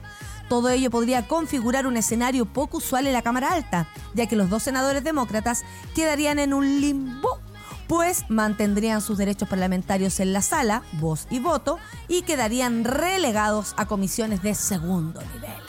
[0.50, 4.50] Todo ello podría configurar un escenario poco usual en la Cámara Alta, ya que los
[4.50, 7.40] dos senadores demócratas quedarían en un limbo,
[7.88, 13.86] pues mantendrían sus derechos parlamentarios en la sala, voz y voto, y quedarían relegados a
[13.86, 15.62] comisiones de segundo nivel.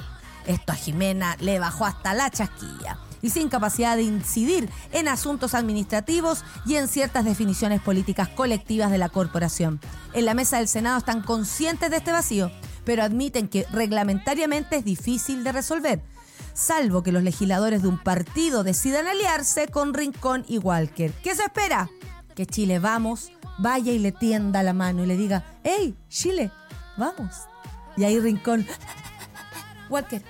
[0.46, 5.54] Esto a Jimena le bajó hasta la chasquilla y sin capacidad de incidir en asuntos
[5.54, 9.78] administrativos y en ciertas definiciones políticas colectivas de la corporación.
[10.14, 12.50] En la mesa del Senado están conscientes de este vacío,
[12.84, 16.02] pero admiten que reglamentariamente es difícil de resolver,
[16.54, 21.12] salvo que los legisladores de un partido decidan aliarse con Rincón y Walker.
[21.22, 21.90] ¿Qué se espera?
[22.34, 26.50] Que Chile vamos, vaya y le tienda la mano y le diga, hey, Chile,
[26.96, 27.30] vamos.
[27.96, 28.66] Y ahí Rincón,
[29.90, 30.22] Walker,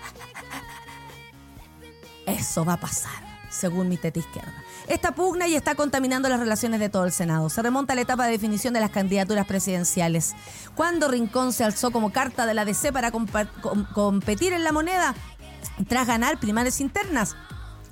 [2.26, 4.59] eso va a pasar, según mi teta izquierda.
[4.90, 7.48] Esta pugna y está contaminando las relaciones de todo el Senado.
[7.48, 10.35] Se remonta a la etapa de definición de las candidaturas presidenciales.
[10.74, 15.14] Cuando Rincón se alzó como carta de la DC para competir en la moneda,
[15.88, 17.37] tras ganar primarias internas,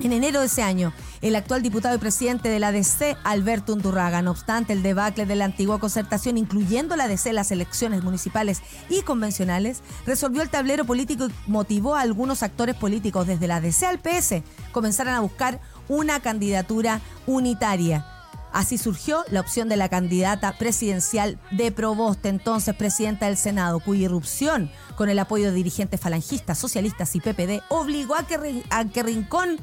[0.00, 4.22] en enero de ese año, el actual diputado y presidente de la DC, Alberto Undurraga,
[4.22, 9.02] no obstante el debacle de la antigua concertación, incluyendo la DC, las elecciones municipales y
[9.02, 13.98] convencionales, resolvió el tablero político y motivó a algunos actores políticos desde la DC al
[13.98, 18.06] PS comenzaran a buscar una candidatura unitaria.
[18.52, 24.04] Así surgió la opción de la candidata presidencial de Proboste, entonces presidenta del Senado, cuya
[24.04, 29.02] irrupción, con el apoyo de dirigentes falangistas, socialistas y PPD, obligó a que, a que
[29.02, 29.58] Rincón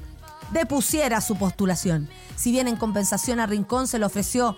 [0.52, 2.08] depusiera su postulación.
[2.36, 4.56] Si bien en compensación a Rincón se le ofreció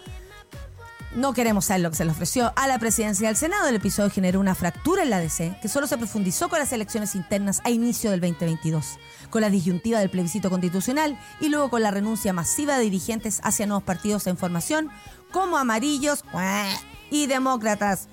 [1.17, 3.67] no queremos saber lo que se le ofreció a la presidencia del Senado.
[3.67, 7.15] El episodio generó una fractura en la DC que solo se profundizó con las elecciones
[7.15, 8.99] internas a inicio del 2022,
[9.31, 13.65] con la disyuntiva del plebiscito constitucional y luego con la renuncia masiva de dirigentes hacia
[13.65, 14.91] nuevos partidos en formación
[15.31, 16.23] como amarillos
[17.09, 18.09] y demócratas.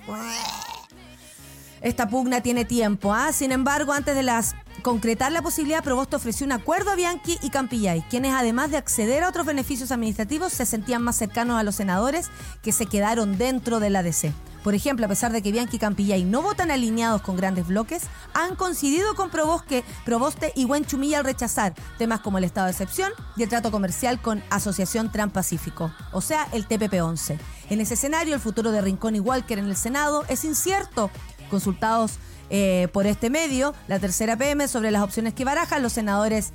[1.82, 3.32] Esta pugna tiene tiempo, ¿ah?
[3.34, 7.48] Sin embargo, antes de las concretar la posibilidad, Probosto ofreció un acuerdo a Bianchi y
[7.48, 11.74] Campillay, quienes además de acceder a otros beneficios administrativos se sentían más cercanos a los
[11.74, 12.28] senadores
[12.62, 14.34] que se quedaron dentro de la DC.
[14.62, 18.02] Por ejemplo, a pesar de que Bianchi y Campillay no votan alineados con grandes bloques,
[18.34, 23.10] han coincidido con Proboste, Proboste y Chumilla al rechazar temas como el estado de excepción
[23.38, 27.38] y el trato comercial con Asociación Transpacífico, o sea, el TPP-11.
[27.70, 31.10] En ese escenario, el futuro de Rincón y Walker en el Senado es incierto.
[31.48, 32.18] Consultados
[32.50, 36.52] eh, por este medio, la tercera PM, sobre las opciones que barajan, los senadores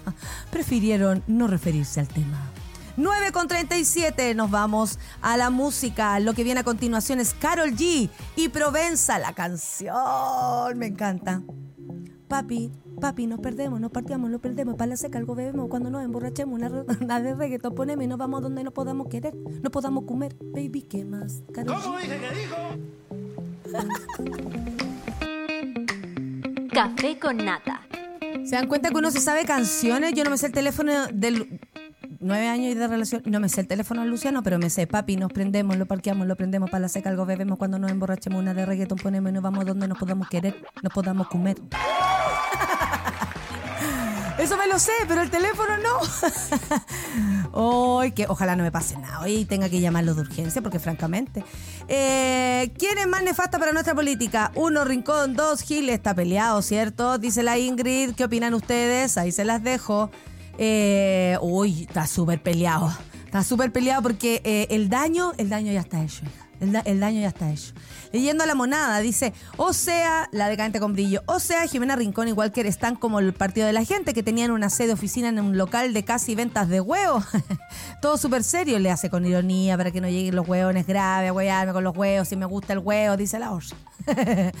[0.50, 2.52] prefirieron no referirse al tema.
[2.96, 6.20] 9 con 37, nos vamos a la música.
[6.20, 10.76] Lo que viene a continuación es Carol G y Provenza, la canción.
[10.76, 11.42] Me encanta.
[12.28, 14.76] Papi, papi, nos perdemos, nos partimos, nos perdemos.
[14.76, 16.54] Para la seca algo bebemos cuando nos emborrachemos.
[16.54, 20.36] Una, de reggaetón ponemos y nos vamos donde no podamos querer, no podamos comer.
[20.40, 21.42] Baby, ¿qué más?
[21.54, 22.56] ¿Cómo dije que dijo?
[26.72, 27.82] Café con nata.
[28.44, 30.14] ¿Se dan cuenta que uno se sabe canciones?
[30.14, 31.60] Yo no me sé el teléfono del
[32.20, 35.16] nueve años de relación, no me sé el teléfono de Luciano, pero me sé, papi,
[35.16, 38.54] nos prendemos, lo parqueamos, lo prendemos para la seca, algo bebemos cuando nos emborrachemos, una
[38.54, 41.56] de reggaeton ponemos y nos vamos donde nos podamos querer, nos podamos comer.
[44.42, 46.00] Eso me lo sé, pero el teléfono no.
[48.00, 51.44] Ay, que ojalá no me pase nada y tenga que llamarlo de urgencia, porque francamente.
[51.86, 54.50] Eh, ¿Quién es más nefasta para nuestra política?
[54.56, 57.18] Uno, Rincón, dos, Gil está peleado, ¿cierto?
[57.18, 59.16] Dice la Ingrid, ¿qué opinan ustedes?
[59.16, 60.10] Ahí se las dejo.
[60.58, 62.92] Eh, uy, está súper peleado.
[63.24, 66.24] Está súper peleado porque eh, el daño, el daño ya está hecho,
[66.60, 67.74] el daño ya está hecho.
[68.12, 72.28] Leyendo a la monada, dice, o sea, la decadente con brillo, o sea, Jimena Rincón
[72.28, 75.40] y Walker están como el partido de la gente, que tenían una sede oficina en
[75.40, 77.24] un local de casi ventas de huevos.
[78.02, 81.72] Todo súper serio, le hace con ironía para que no lleguen los hueones graves, a
[81.72, 83.76] con los huevos, si me gusta el huevo, dice la osa.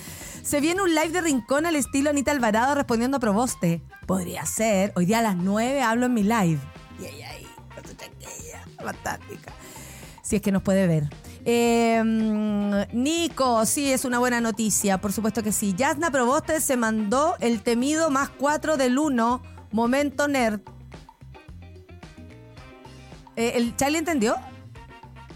[0.42, 3.82] Se viene un live de Rincón al estilo Anita Alvarado respondiendo a Proboste.
[4.06, 6.58] Podría ser, hoy día a las 9 hablo en mi live.
[7.00, 7.46] Y ahí, ahí,
[8.82, 9.52] fantástica.
[10.22, 11.08] Si es que nos puede ver.
[11.44, 12.00] Eh,
[12.92, 15.74] Nico, sí, es una buena noticia, por supuesto que sí.
[15.74, 20.60] Yasna Proboste se mandó el temido más 4 del 1, momento nerd.
[23.34, 24.36] Eh, ¿El Charlie entendió?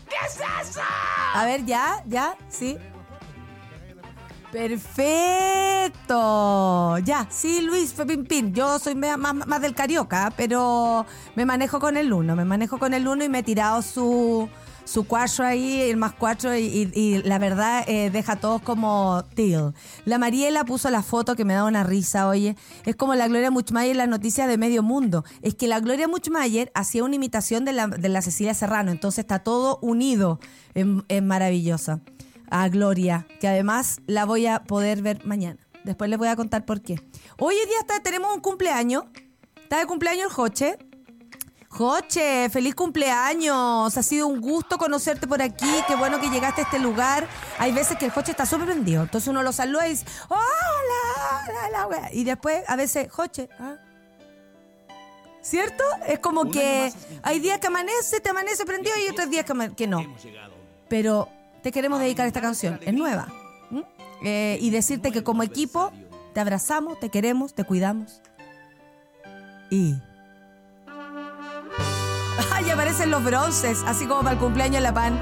[0.08, 0.34] ¿Qué es
[0.68, 0.80] eso?
[1.34, 2.78] A ver, ya, ya, sí.
[4.52, 5.98] Perfecto.
[6.98, 7.92] Ya, sí, Luis
[8.28, 12.36] Pin Yo soy más, más, del carioca, pero me manejo con el 1.
[12.36, 14.48] Me manejo con el 1 y me he tirado su
[14.86, 19.74] su cuatro ahí, el más cuatro, y, la verdad eh, deja a todos como teal.
[20.04, 22.56] La Mariela puso la foto que me da una risa, oye.
[22.84, 25.24] Es como la Gloria Muchmayer en las noticias de medio mundo.
[25.42, 29.20] Es que la Gloria Muchmayer hacía una imitación de la, de la Cecilia Serrano, entonces
[29.20, 30.38] está todo unido.
[30.74, 32.00] Es, maravillosa.
[32.48, 35.58] A Gloria, que además la voy a poder ver mañana.
[35.82, 37.00] Después les voy a contar por qué.
[37.38, 39.02] Hoy día está, tenemos un cumpleaños.
[39.60, 40.78] Está de cumpleaños el Joche.
[41.76, 43.94] Joche, feliz cumpleaños.
[43.94, 45.70] Ha sido un gusto conocerte por aquí.
[45.86, 47.28] Qué bueno que llegaste a este lugar.
[47.58, 49.02] Hay veces que el Joche está súper prendido.
[49.02, 53.76] Entonces uno lo saluda y dice, hola, hola, Y después, a veces, Joche, ¿ah?
[55.42, 55.84] ¿Cierto?
[56.08, 56.90] Es como que
[57.22, 59.44] hay días que amanece, te amanece prendido y otros días
[59.76, 60.16] que, no.
[60.88, 61.28] Pero
[61.62, 62.80] te queremos dedicar esta canción.
[62.86, 63.28] Es nueva.
[64.24, 65.92] Eh, y decirte que como equipo
[66.32, 68.22] te abrazamos, te queremos, te cuidamos.
[69.70, 69.96] Y
[72.52, 75.18] Ay, aparecen los bronces, así como para el cumpleaños de La Pan.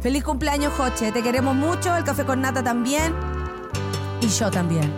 [0.00, 1.12] Feliz cumpleaños, Joche.
[1.12, 1.96] Te queremos mucho.
[1.96, 3.14] El café con nata también.
[4.20, 4.92] Y yo también.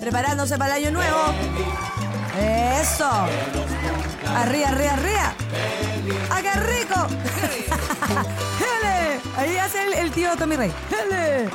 [0.00, 1.18] Preparándose para el año nuevo.
[2.80, 3.08] Eso.
[4.26, 5.34] Arriba, arriba, arriba.
[6.30, 7.06] ¡Ah, qué rico!
[8.58, 9.20] ¡Hele!
[9.36, 10.72] Ahí hace el, el tío Tommy Rey.
[10.90, 11.48] ¡Hele!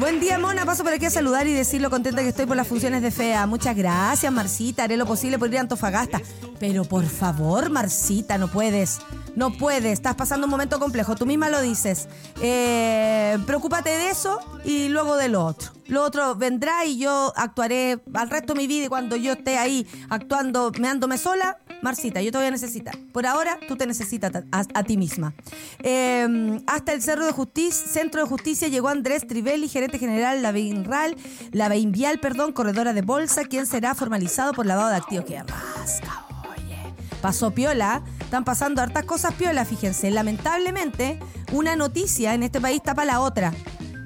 [0.00, 0.64] Buen día, Mona.
[0.64, 3.10] Paso por aquí a saludar y decir lo contenta que estoy por las funciones de
[3.10, 3.46] FEA.
[3.46, 4.84] Muchas gracias, Marcita.
[4.84, 6.22] Haré lo posible por ir a Antofagasta.
[6.58, 9.00] Pero por favor, Marcita, no puedes.
[9.36, 9.92] No puedes.
[9.92, 11.16] Estás pasando un momento complejo.
[11.16, 12.08] Tú misma lo dices.
[12.40, 15.70] Eh, preocúpate de eso y luego de lo otro.
[15.86, 19.58] Lo otro vendrá y yo actuaré al resto de mi vida y cuando yo esté
[19.58, 22.96] ahí actuando, meándome sola, Marcita, yo te voy a necesitar.
[23.12, 25.34] Por ahora, tú te necesitas a, ti misma.
[25.80, 30.52] Eh, hasta el Cerro de Justicia, Centro de Justicia llegó Andrés Trivelli, gerente general la
[30.52, 31.16] Vinral,
[31.52, 35.24] la Vial, perdón, corredora de bolsa, quien será formalizado por lavado de activos.
[35.24, 36.94] ¡Qué rasca, oye!
[37.20, 40.10] Pasó piola, están pasando hartas cosas piola, fíjense.
[40.10, 41.18] Lamentablemente,
[41.52, 43.52] una noticia en este país tapa la otra.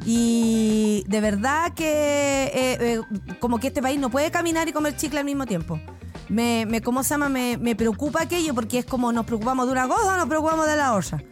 [0.06, 3.00] Y de verdad que eh, eh,
[3.40, 5.80] como que este país no puede caminar y comer chicle al mismo tiempo.
[6.28, 7.28] Me, me ¿cómo se llama?
[7.28, 10.76] Me, me preocupa aquello porque es como nos preocupamos de una cosa nos preocupamos de
[10.76, 11.22] la otra.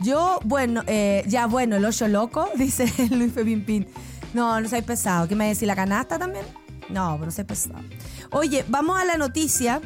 [0.00, 3.86] Yo, bueno, eh, ya bueno, el hoyo loco, dice Luis Pimpín.
[4.32, 5.28] No, no seas pesado.
[5.28, 5.62] ¿Qué me decís?
[5.62, 6.44] ¿La canasta también?
[6.88, 7.80] No, pero no seas pesado.
[8.30, 9.80] Oye, vamos a la noticia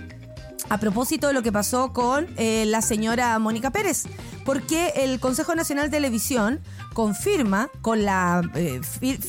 [0.68, 4.04] a propósito de lo que pasó con eh, la señora Mónica Pérez,
[4.44, 6.60] porque el Consejo Nacional de Televisión
[6.92, 8.80] confirma con la, eh,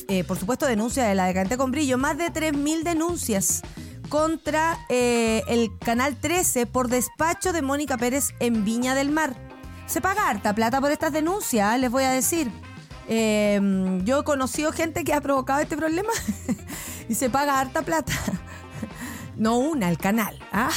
[0.08, 3.62] eh, por supuesto, denuncia de la decadente con brillo, más de 3.000 denuncias
[4.08, 9.36] contra eh, el Canal 13 por despacho de Mónica Pérez en Viña del Mar.
[9.86, 12.50] Se paga harta plata por estas denuncias, les voy a decir.
[13.08, 16.10] Eh, yo he conocido gente que ha provocado este problema
[17.08, 18.12] y se paga harta plata.
[19.36, 20.38] No una, el canal.
[20.52, 20.70] ¿ah?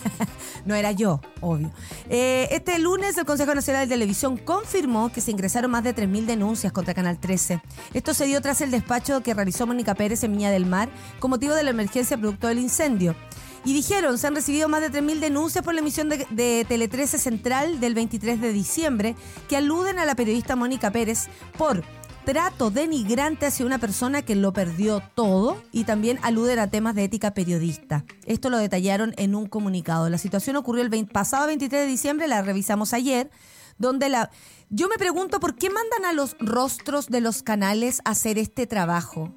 [0.64, 1.70] no era yo, obvio.
[2.08, 6.24] Eh, este lunes el Consejo Nacional de Televisión confirmó que se ingresaron más de 3.000
[6.24, 7.60] denuncias contra Canal 13.
[7.92, 10.88] Esto se dio tras el despacho que realizó Mónica Pérez en Viña del Mar
[11.18, 13.14] con motivo de la emergencia producto del incendio.
[13.62, 16.88] Y dijeron, se han recibido más de 3.000 denuncias por la emisión de, de Tele
[16.88, 19.16] 13 Central del 23 de diciembre
[19.48, 21.28] que aluden a la periodista Mónica Pérez
[21.58, 21.84] por
[22.30, 27.02] trato denigrante hacia una persona que lo perdió todo y también aluden a temas de
[27.02, 28.04] ética periodista.
[28.24, 30.08] Esto lo detallaron en un comunicado.
[30.08, 33.32] La situación ocurrió el 20 pasado 23 de diciembre, la revisamos ayer,
[33.78, 34.30] donde la...
[34.68, 38.68] Yo me pregunto por qué mandan a los rostros de los canales a hacer este
[38.68, 39.34] trabajo.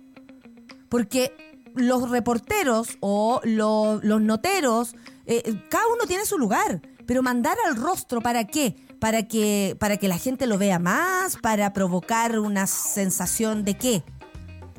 [0.87, 1.35] Porque
[1.73, 6.83] los reporteros o lo- los noteros, eh, cada uno tiene su lugar.
[7.07, 8.75] Pero mandar al rostro, ¿para qué?
[9.03, 14.01] Para que, para que la gente lo vea más, para provocar una sensación de qué.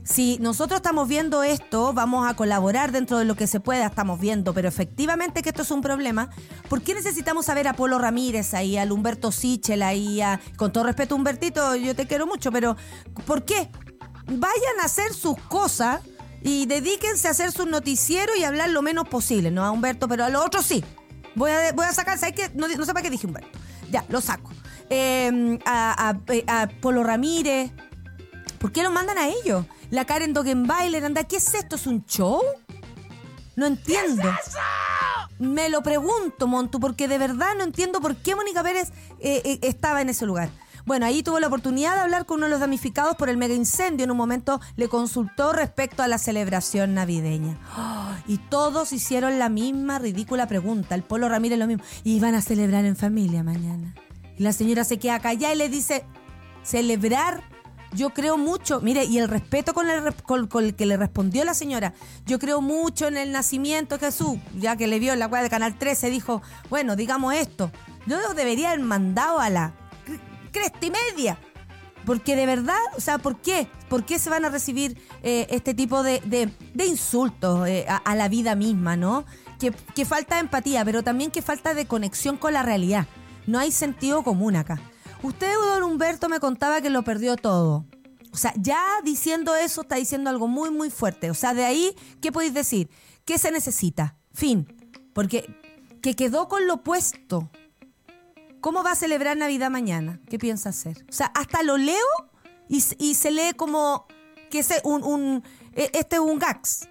[0.02, 4.18] Si nosotros estamos viendo esto, vamos a colaborar dentro de lo que se pueda, estamos
[4.18, 6.30] viendo, pero efectivamente que esto es un problema.
[6.70, 10.84] ¿Por qué necesitamos saber a Polo Ramírez ahí, al Humberto Sichel ahí, a- con todo
[10.84, 12.78] respeto, Humbertito, yo te quiero mucho, pero
[13.26, 13.68] ¿por qué?
[14.24, 16.00] Vayan a hacer sus cosas
[16.42, 20.24] y dedíquense a hacer su noticiero y hablar lo menos posible, no a Humberto, pero
[20.24, 20.82] a lo otro sí.
[21.34, 22.50] Voy a, voy a sacar, ¿sabes qué?
[22.54, 23.58] No, no sé para qué dije Humberto.
[23.94, 24.50] Ya, lo saco.
[24.90, 27.70] Eh, a, a- a Polo Ramírez.
[28.58, 29.66] ¿Por qué lo mandan a ellos?
[29.90, 31.76] La Karen Dogenbailer, anda, ¿qué es esto?
[31.76, 32.42] ¿Es un show?
[33.54, 34.24] No entiendo.
[35.38, 38.88] Me lo pregunto, Montu, porque de verdad no entiendo por qué Mónica Pérez
[39.20, 40.48] eh, eh, estaba en ese lugar.
[40.86, 43.54] Bueno, ahí tuvo la oportunidad de hablar con uno de los damnificados por el mega
[43.54, 44.04] incendio.
[44.04, 47.58] En un momento le consultó respecto a la celebración navideña.
[48.26, 50.94] Y todos hicieron la misma ridícula pregunta.
[50.94, 51.84] El Polo Ramírez lo mismo.
[52.04, 53.94] Iban a celebrar en familia mañana.
[54.38, 56.04] Y la señora se queda callada y le dice,
[56.62, 57.42] celebrar
[57.94, 61.94] yo creo mucho, mire, y el respeto con el, que le respondió la señora,
[62.26, 65.42] yo creo mucho en el nacimiento de Jesús, ya que le vio en la web
[65.42, 67.70] de Canal 13, dijo, bueno, digamos esto,
[68.06, 69.74] yo debería haber mandado a la
[70.54, 71.38] cresta y media.
[72.06, 73.66] Porque de verdad, o sea, ¿por qué?
[73.88, 78.28] ¿Por qué se van a recibir eh, este tipo de, de- insultos eh, a, la
[78.28, 79.24] vida misma, no?
[79.58, 83.06] Que, que falta de empatía, pero también que falta de conexión con la realidad.
[83.46, 84.80] No hay sentido común acá.
[85.22, 87.86] Usted, don Humberto, me contaba que lo perdió todo.
[88.32, 91.30] O sea, ya diciendo eso está diciendo algo muy, muy fuerte.
[91.30, 92.90] O sea, de ahí, ¿qué podéis decir?
[93.24, 94.16] ¿Qué se necesita?
[94.34, 94.66] Fin.
[95.14, 95.46] Porque
[96.02, 97.48] que quedó con lo puesto.
[98.64, 100.20] ¿Cómo va a celebrar Navidad mañana?
[100.26, 101.04] ¿Qué piensa hacer?
[101.06, 101.98] O sea, hasta lo leo
[102.66, 104.06] y, se lee como
[104.50, 105.42] que ese un, un
[105.74, 106.88] e- este es un gax.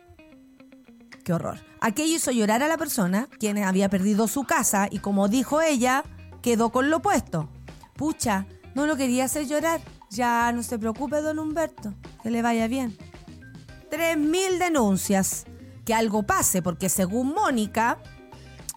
[1.24, 1.60] Qué horror.
[1.82, 6.04] Aquello hizo llorar a la persona, quien había perdido su casa y como dijo ella,
[6.44, 7.50] quedó con lo puesto.
[7.96, 8.46] Pucha,
[8.76, 9.82] no lo quería hacer llorar.
[10.12, 12.96] Ya no se preocupe, don Humberto, que le vaya bien.
[13.90, 15.46] 3.000 denuncias.
[15.86, 17.98] Que algo pase, porque según Mónica,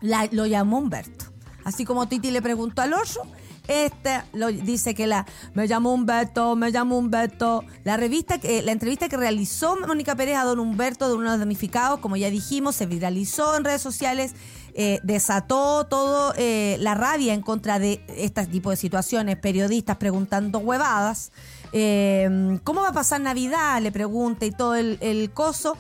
[0.00, 1.35] la- lo llamó Humberto.
[1.66, 3.22] Así como Titi le preguntó al oso,
[3.66, 7.64] este lo, dice que la me llamó Humberto, me llamó Humberto.
[7.82, 11.30] La revista, que- la entrevista que realizó Mónica Pérez a don Humberto de uno de
[11.30, 14.34] los damnificados, como ya dijimos, se viralizó en redes sociales
[14.78, 20.60] eh, desató todo eh, la rabia en contra de este tipo de situaciones, periodistas preguntando
[20.60, 21.32] huevadas.
[21.72, 23.80] Eh, ¿Cómo va a pasar Navidad?
[23.82, 25.76] Le pregunta y todo el coso.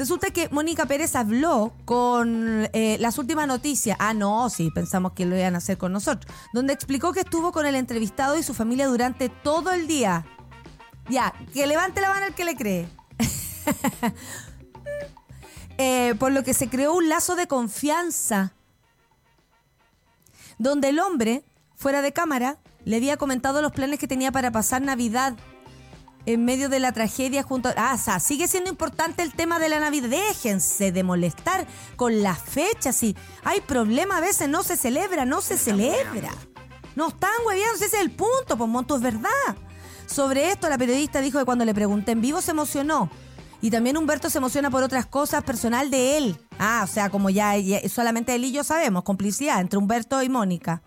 [0.00, 3.98] Resulta que Mónica Pérez habló con eh, las últimas noticias.
[4.00, 6.34] Ah, no, sí, pensamos que lo iban a hacer con nosotros.
[6.54, 10.24] Donde explicó que estuvo con el entrevistado y su familia durante todo el día.
[11.10, 12.88] Ya, que levante la mano el que le cree.
[15.82, 18.52] Eh, por lo que se creó un lazo de confianza.
[20.58, 21.42] Donde el hombre,
[21.74, 25.38] fuera de cámara, le había comentado los planes que tenía para pasar Navidad
[26.26, 27.74] en medio de la tragedia junto a...
[27.76, 30.08] Ah, o sea, sigue siendo importante el tema de la Navidad.
[30.08, 31.66] Déjense de molestar
[31.96, 32.96] con las fechas.
[32.96, 36.30] Si hay problema a veces, no se celebra, no se celebra.
[36.96, 39.56] No están hueviando, ese es el punto, pues Monto, es verdad.
[40.06, 43.10] Sobre esto, la periodista dijo que cuando le pregunté en vivo se emocionó.
[43.62, 46.36] Y también Humberto se emociona por otras cosas personal de él.
[46.58, 50.28] Ah, o sea, como ya, ya solamente él y yo sabemos, complicidad entre Humberto y
[50.28, 50.82] Mónica.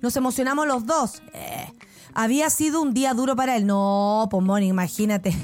[0.00, 1.22] Nos emocionamos los dos.
[1.34, 1.72] Eh,
[2.14, 3.66] había sido un día duro para él.
[3.66, 5.34] No, pues Mónica, imagínate.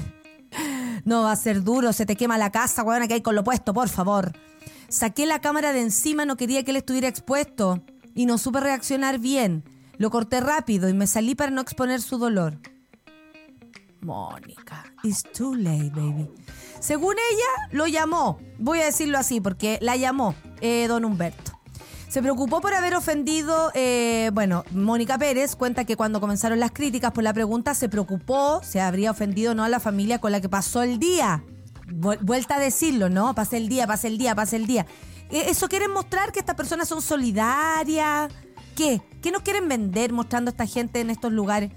[1.05, 3.43] No va a ser duro, se te quema la casa, weón, que hay con lo
[3.43, 4.33] puesto, por favor.
[4.89, 7.81] Saqué la cámara de encima, no quería que él estuviera expuesto.
[8.15, 9.63] Y no supe reaccionar bien.
[9.97, 12.59] Lo corté rápido y me salí para no exponer su dolor.
[14.01, 16.29] Mónica, it's too late, baby.
[16.79, 18.39] Según ella, lo llamó.
[18.57, 21.58] Voy a decirlo así porque la llamó eh, don Humberto.
[22.09, 27.11] Se preocupó por haber ofendido, eh, bueno, Mónica Pérez cuenta que cuando comenzaron las críticas
[27.11, 30.49] por la pregunta se preocupó, se habría ofendido no a la familia con la que
[30.49, 31.43] pasó el día.
[31.87, 33.35] Vuel- Vuelta a decirlo, ¿no?
[33.35, 34.87] Pasé el día, pasé el día, pasé el día.
[35.29, 38.31] Eh, ¿Eso quieren mostrar que estas personas son solidarias?
[38.75, 39.01] ¿Qué?
[39.21, 41.71] ¿Qué nos quieren vender mostrando a esta gente en estos lugares?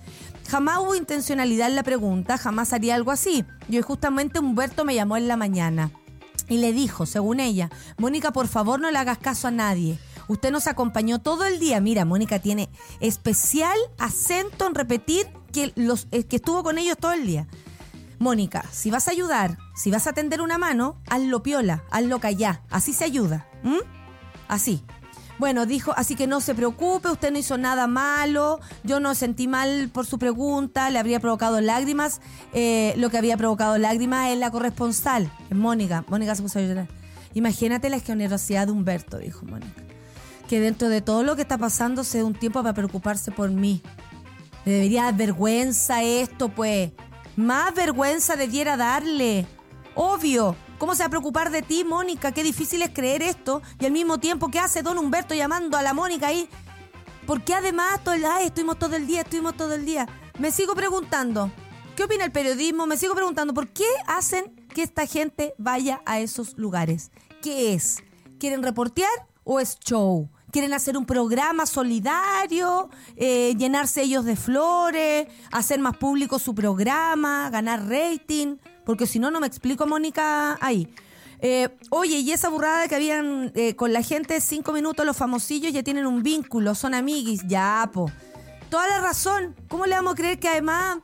[0.49, 3.45] Jamás hubo intencionalidad en la pregunta, jamás haría algo así.
[3.69, 5.91] Y hoy justamente Humberto me llamó en la mañana
[6.49, 7.69] y le dijo, según ella,
[7.99, 9.99] Mónica, por favor no le hagas caso a nadie.
[10.33, 11.79] Usted nos acompañó todo el día.
[11.83, 12.71] Mira, Mónica tiene
[13.01, 17.47] especial acento en repetir que, los, eh, que estuvo con ellos todo el día.
[18.19, 22.63] Mónica, si vas a ayudar, si vas a tender una mano, hazlo piola, hazlo callá.
[22.71, 23.47] Así se ayuda.
[24.49, 24.83] Así.
[25.39, 29.49] Bueno, dijo, así que no se preocupe, usted no hizo nada malo, yo no sentí
[29.49, 32.23] mal por su pregunta, le habría provocado lágrimas.
[32.55, 36.07] Eh, lo que había provocado lágrimas es la corresponsal, es Mónica.
[36.09, 36.89] Mónica se puso a llorar.
[37.35, 39.92] Imagínate la generosidad de Humberto, dijo Mónica.
[40.53, 43.51] Que dentro de todo lo que está pasando se da un tiempo para preocuparse por
[43.51, 43.81] mí.
[44.67, 46.93] Le debería dar vergüenza esto, pues.
[47.37, 49.47] Más vergüenza debiera darle.
[49.95, 50.55] Obvio.
[50.77, 52.33] ¿Cómo se va a preocupar de ti, Mónica?
[52.33, 53.63] Qué difícil es creer esto.
[53.81, 56.47] Y al mismo tiempo, ¿qué hace don Humberto llamando a la Mónica ahí?
[57.27, 60.07] Porque además, todo el, ay, estuvimos todo el día, estuvimos todo el día.
[60.39, 61.51] Me sigo preguntando,
[61.97, 62.87] ¿qué opina el periodismo?
[62.87, 67.11] Me sigo preguntando, ¿por qué hacen que esta gente vaya a esos lugares?
[67.41, 68.05] ¿Qué es?
[68.39, 69.09] ¿Quieren reportear
[69.45, 70.29] o es show?
[70.53, 72.91] ¿Quieren hacer un programa solidario?
[73.17, 75.27] eh, ¿Llenarse ellos de flores?
[75.51, 77.49] ¿Hacer más público su programa?
[77.49, 78.59] ¿Ganar rating?
[78.85, 80.95] Porque si no, no me explico, Mónica, ahí.
[81.41, 85.73] Eh, oye, y esa burrada que habían eh, con la gente, cinco minutos, los famosillos
[85.73, 88.13] ya tienen un vínculo, son amiguis, ya, po.
[88.69, 89.57] Toda la razón.
[89.69, 90.99] ¿Cómo le vamos a creer que además...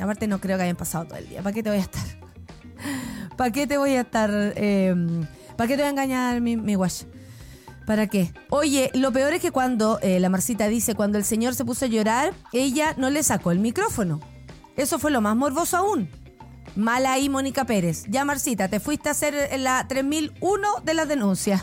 [0.00, 1.42] Aparte no creo que hayan pasado todo el día.
[1.42, 2.04] ¿Para qué te voy a estar?
[3.36, 4.30] ¿Para qué te voy a estar...
[4.30, 6.76] ¿Para qué te voy a engañar mi, mi?
[7.86, 8.32] ¿Para qué?
[8.48, 11.84] Oye, lo peor es que cuando, eh, la Marcita dice, cuando el señor se puso
[11.84, 14.20] a llorar, ella no le sacó el micrófono.
[14.76, 16.08] Eso fue lo más morboso aún.
[16.76, 18.04] Mala ahí, Mónica Pérez.
[18.08, 21.62] Ya, Marcita, te fuiste a hacer la 3001 de las denuncias.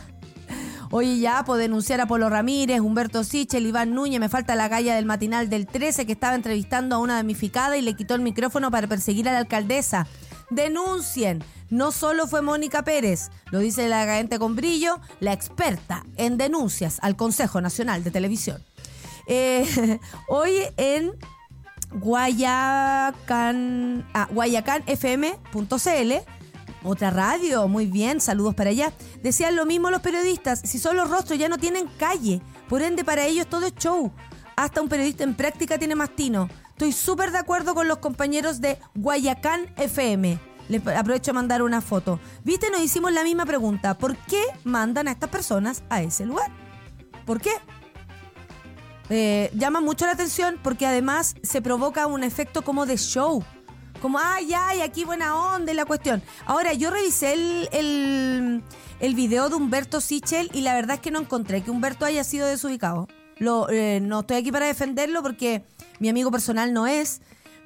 [0.93, 4.93] Oye, ya, por denunciar a Polo Ramírez, Humberto Sichel, Iván Núñez, me falta la galla
[4.93, 8.69] del matinal del 13 que estaba entrevistando a una damnificada y le quitó el micrófono
[8.71, 10.05] para perseguir a la alcaldesa.
[10.51, 11.43] Denuncien.
[11.69, 16.99] No solo fue Mónica Pérez, lo dice la agente con brillo, la experta en denuncias
[17.01, 18.63] al Consejo Nacional de Televisión.
[19.27, 21.13] Eh, hoy en
[21.93, 23.25] Guayacán,
[24.13, 26.13] ah, guayacanfm.cl,
[26.83, 28.91] otra radio, muy bien, saludos para allá.
[29.23, 33.05] Decían lo mismo los periodistas, si son los rostros ya no tienen calle, por ende
[33.05, 34.11] para ellos todo es show.
[34.57, 36.49] Hasta un periodista en práctica tiene más tino.
[36.81, 40.39] Estoy súper de acuerdo con los compañeros de Guayacán FM.
[40.67, 42.19] Les aprovecho a mandar una foto.
[42.43, 43.95] Viste, nos hicimos la misma pregunta.
[43.99, 46.49] ¿Por qué mandan a estas personas a ese lugar?
[47.27, 47.51] ¿Por qué?
[49.11, 53.43] Eh, llama mucho la atención porque además se provoca un efecto como de show.
[54.01, 56.23] Como, ay, ay, aquí buena onda y la cuestión.
[56.47, 58.63] Ahora, yo revisé el, el,
[58.99, 62.23] el video de Humberto Sichel y la verdad es que no encontré que Humberto haya
[62.23, 63.07] sido desubicado.
[63.41, 65.63] Lo, eh, no estoy aquí para defenderlo porque
[65.97, 67.21] mi amigo personal no es,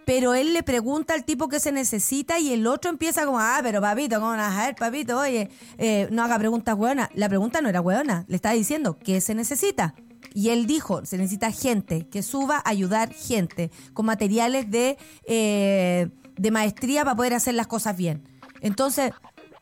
[0.06, 3.60] pero él le pregunta al tipo qué se necesita y el otro empieza como, ah,
[3.62, 5.20] pero papito, ¿cómo vas a ver, papito?
[5.20, 7.10] Oye, eh, no haga preguntas hueonas.
[7.14, 9.96] La pregunta no era hueona, le estaba diciendo, ¿qué se necesita?
[10.34, 14.98] Y él dijo, se necesita gente que suba a ayudar gente con materiales de,
[15.28, 16.08] eh,
[16.38, 18.24] de maestría para poder hacer las cosas bien.
[18.62, 19.12] Entonces,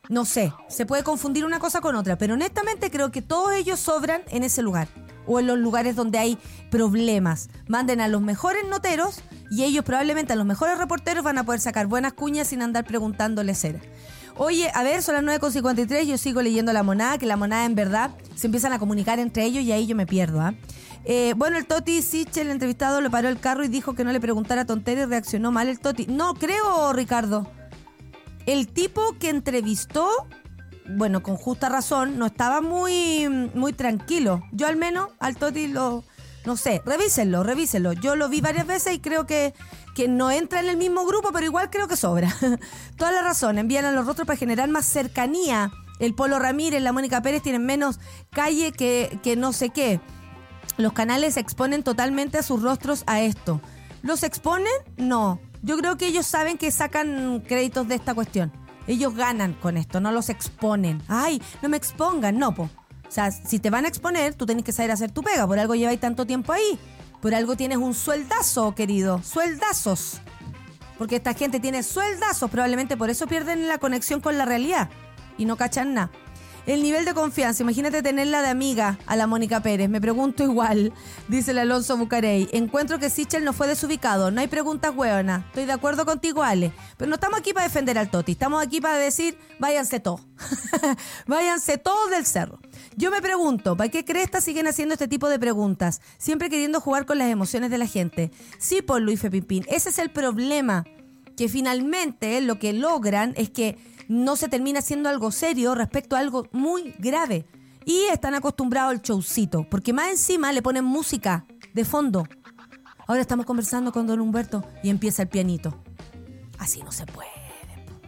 [0.08, 3.80] no sé, se puede confundir una cosa con otra, pero honestamente creo que todos ellos
[3.80, 4.86] sobran en ese lugar
[5.26, 6.38] o en los lugares donde hay
[6.70, 7.48] problemas.
[7.68, 11.60] Manden a los mejores noteros y ellos probablemente a los mejores reporteros van a poder
[11.60, 13.80] sacar buenas cuñas sin andar preguntándole cera.
[14.36, 17.76] Oye, a ver, son las 9.53, yo sigo leyendo la monada, que la monada en
[17.76, 20.40] verdad se empiezan a comunicar entre ellos y ahí yo me pierdo.
[20.40, 20.54] ¿ah?
[21.04, 24.10] Eh, bueno, el Toti Sichel, el entrevistado, le paró el carro y dijo que no
[24.10, 26.06] le preguntara tontería y reaccionó mal el Toti.
[26.06, 27.46] No, creo, Ricardo.
[28.46, 30.08] El tipo que entrevistó,
[30.86, 34.42] bueno, con justa razón, no estaba muy, muy tranquilo.
[34.52, 36.04] Yo al menos al Toti lo,
[36.44, 37.92] no sé, revísenlo, revísenlo.
[37.92, 39.54] Yo lo vi varias veces y creo que
[39.94, 42.34] que no entra en el mismo grupo, pero igual creo que sobra.
[42.98, 45.70] Toda la razón, envían a los rostros para generar más cercanía.
[46.00, 50.00] El Polo Ramírez, la Mónica Pérez tienen menos calle que, que no sé qué.
[50.76, 53.60] Los canales exponen totalmente a sus rostros a esto.
[54.02, 54.72] ¿Los exponen?
[54.96, 55.40] No.
[55.62, 58.52] Yo creo que ellos saben que sacan créditos de esta cuestión.
[58.86, 61.02] Ellos ganan con esto, no los exponen.
[61.08, 62.64] Ay, no me expongan, no, po.
[62.64, 65.46] O sea, si te van a exponer, tú tienes que saber hacer tu pega.
[65.46, 66.78] Por algo lleváis tanto tiempo ahí.
[67.20, 69.22] Por algo tienes un sueldazo, querido.
[69.22, 70.20] Sueldazos.
[70.98, 72.50] Porque esta gente tiene sueldazos.
[72.50, 74.90] Probablemente por eso pierden la conexión con la realidad.
[75.38, 76.10] Y no cachan nada.
[76.66, 79.90] El nivel de confianza, imagínate tenerla de amiga a la Mónica Pérez.
[79.90, 80.94] Me pregunto igual,
[81.28, 82.48] dice el Alonso Bucarey.
[82.52, 84.30] Encuentro que Sichel no fue desubicado.
[84.30, 85.44] No hay preguntas hueonas.
[85.48, 86.72] Estoy de acuerdo contigo, Ale.
[86.96, 88.32] Pero no estamos aquí para defender al Toti.
[88.32, 90.22] Estamos aquí para decir, váyanse todos.
[91.26, 92.58] váyanse todos del cerro.
[92.96, 96.00] Yo me pregunto, ¿para qué cresta siguen haciendo este tipo de preguntas?
[96.16, 98.30] Siempre queriendo jugar con las emociones de la gente.
[98.56, 99.66] Sí, por Luis Pimpín.
[99.68, 100.86] Ese es el problema.
[101.36, 103.76] Que finalmente lo que logran es que
[104.08, 107.46] no se termina haciendo algo serio respecto a algo muy grave.
[107.84, 112.26] Y están acostumbrados al showcito, porque más encima le ponen música de fondo.
[113.06, 115.78] Ahora estamos conversando con don Humberto y empieza el pianito.
[116.58, 117.28] Así no se puede,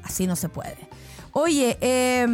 [0.03, 0.89] así no se puede.
[1.33, 2.27] Oye, eh,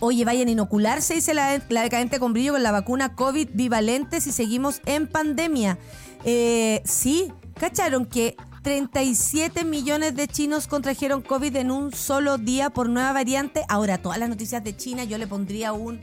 [0.00, 4.22] oye, vayan a inocularse, dice la, la, decadente con brillo con la vacuna COVID bivalente
[4.22, 5.78] si seguimos en pandemia.
[6.24, 7.30] Eh, sí,
[7.60, 13.64] ¿cacharon que 37 millones de chinos contrajeron COVID en un solo día por nueva variante.
[13.68, 16.00] Ahora, todas las noticias de China yo le pondría un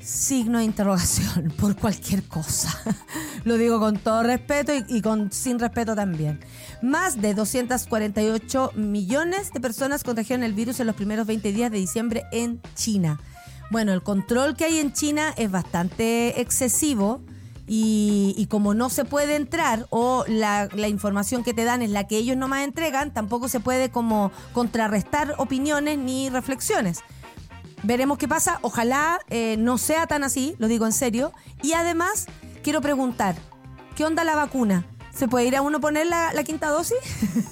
[0.00, 2.72] signo de interrogación por cualquier cosa.
[3.44, 6.40] Lo digo con todo respeto y, con sin respeto también.
[6.80, 11.78] Más de 248 millones de personas contrajeron el virus en los primeros 20 días de
[11.78, 13.20] diciembre en China.
[13.70, 17.22] Bueno, el control que hay en China es bastante excesivo
[17.66, 22.16] y, como no se puede entrar o la, información que te dan es la que
[22.16, 27.00] ellos nomás entregan, tampoco se puede como contrarrestar opiniones ni reflexiones.
[27.82, 31.32] Veremos qué pasa, ojalá eh, no sea tan así, lo digo en serio.
[31.62, 32.26] Y además,
[32.62, 33.36] quiero preguntar,
[33.96, 34.86] ¿qué onda la vacuna?
[35.12, 36.98] ¿Se puede ir a uno poner la, la quinta dosis?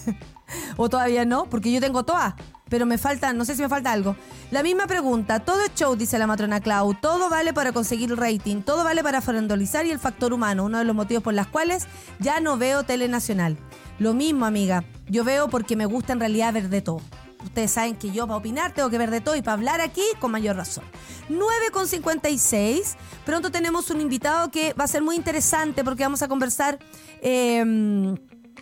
[0.77, 1.47] ¿O todavía no?
[1.47, 2.35] Porque yo tengo todas
[2.71, 4.17] pero me falta, no sé si me falta algo.
[4.51, 8.17] La misma pregunta, todo es show, dice la matrona Clau, todo vale para conseguir el
[8.17, 11.49] rating, todo vale para farandolizar y el factor humano, uno de los motivos por los
[11.49, 11.87] cuales
[12.21, 13.59] ya no veo telenacional.
[13.99, 17.03] Lo mismo, amiga, yo veo porque me gusta en realidad ver de todo.
[17.45, 20.03] Ustedes saben que yo para opinar tengo que ver de todo y para hablar aquí
[20.19, 20.85] con mayor razón.
[21.29, 22.97] 9,56.
[23.25, 26.79] Pronto tenemos un invitado que va a ser muy interesante porque vamos a conversar
[27.23, 28.15] eh,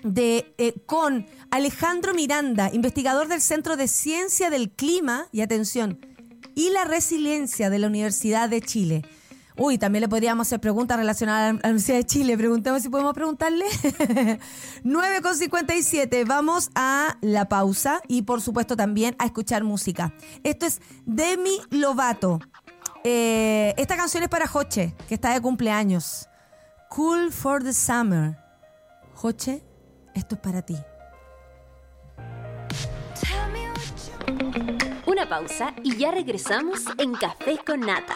[0.02, 5.98] de, eh, con Alejandro Miranda, investigador del Centro de Ciencia del Clima y atención,
[6.54, 9.02] y la Resiliencia de la Universidad de Chile.
[9.56, 12.38] Uy, también le podríamos hacer preguntas relacionadas a la Universidad de Chile.
[12.38, 13.64] Preguntemos si podemos preguntarle.
[14.84, 16.24] 9,57.
[16.26, 20.14] Vamos a la pausa y por supuesto también a escuchar música.
[20.44, 22.38] Esto es Demi Lovato.
[23.02, 26.28] Eh, esta canción es para Joche, que está de cumpleaños.
[26.90, 28.36] Cool for the Summer.
[29.14, 29.64] Joche,
[30.14, 30.76] esto es para ti.
[35.18, 38.14] Una pausa y ya regresamos en Café con Nata.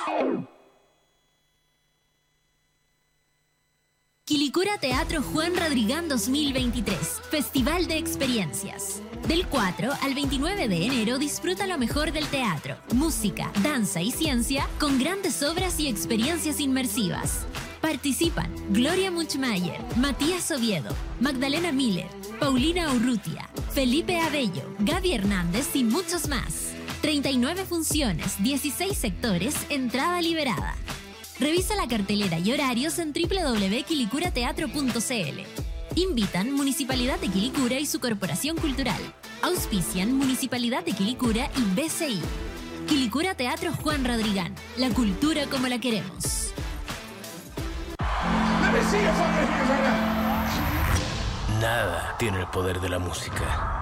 [4.25, 9.03] Quilicura Teatro Juan Rodrigán 2023, Festival de Experiencias.
[9.27, 14.69] Del 4 al 29 de enero disfruta lo mejor del teatro, música, danza y ciencia
[14.79, 17.47] con grandes obras y experiencias inmersivas.
[17.81, 22.07] Participan Gloria Muchmayer, Matías Oviedo, Magdalena Miller,
[22.39, 26.72] Paulina Urrutia, Felipe Abello, Gaby Hernández y muchos más.
[27.03, 30.75] 39 funciones, 16 sectores, entrada liberada.
[31.41, 35.41] Revisa la cartelera y horarios en www.quilicurateatro.cl.
[35.97, 39.01] Invitan Municipalidad de Quilicura y su Corporación Cultural.
[39.43, 42.23] Auspician Municipalidad de Quilicura y BCI.
[42.87, 44.55] Quilicura Teatro Juan Rodrigán.
[44.79, 46.53] La cultura como la queremos.
[51.61, 53.82] Nada tiene el poder de la música.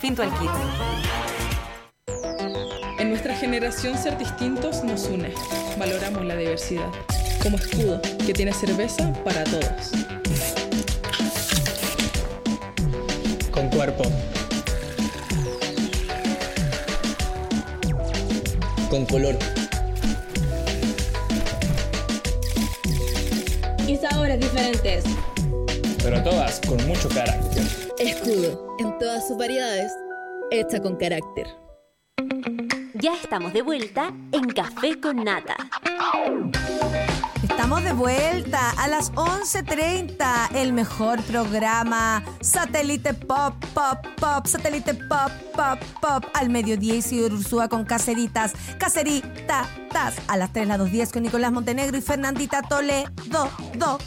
[0.00, 0.50] Finto al kit.
[2.98, 5.30] En nuestra generación ser distintos nos une.
[5.78, 6.88] Valoramos la diversidad.
[7.42, 9.90] Como escudo, que tiene cerveza para todos.
[13.50, 14.04] Con cuerpo.
[18.88, 19.36] Con color.
[23.86, 25.04] Y sabores diferentes.
[26.02, 27.89] Pero todas con mucho carácter.
[28.00, 29.92] Escudo, en todas sus variedades,
[30.50, 31.46] hecha con carácter.
[32.94, 35.54] Ya estamos de vuelta en Café con Nata.
[37.42, 45.30] Estamos de vuelta a las 11.30, el mejor programa Satélite Pop, Pop, Pop, Satélite Pop,
[45.54, 51.12] Pop, Pop, al mediodía y Ursúa con Caceritas, Cacerita, Tas, a las 3, las 2.10
[51.12, 53.98] con Nicolás Montenegro y Fernandita Toledo, do.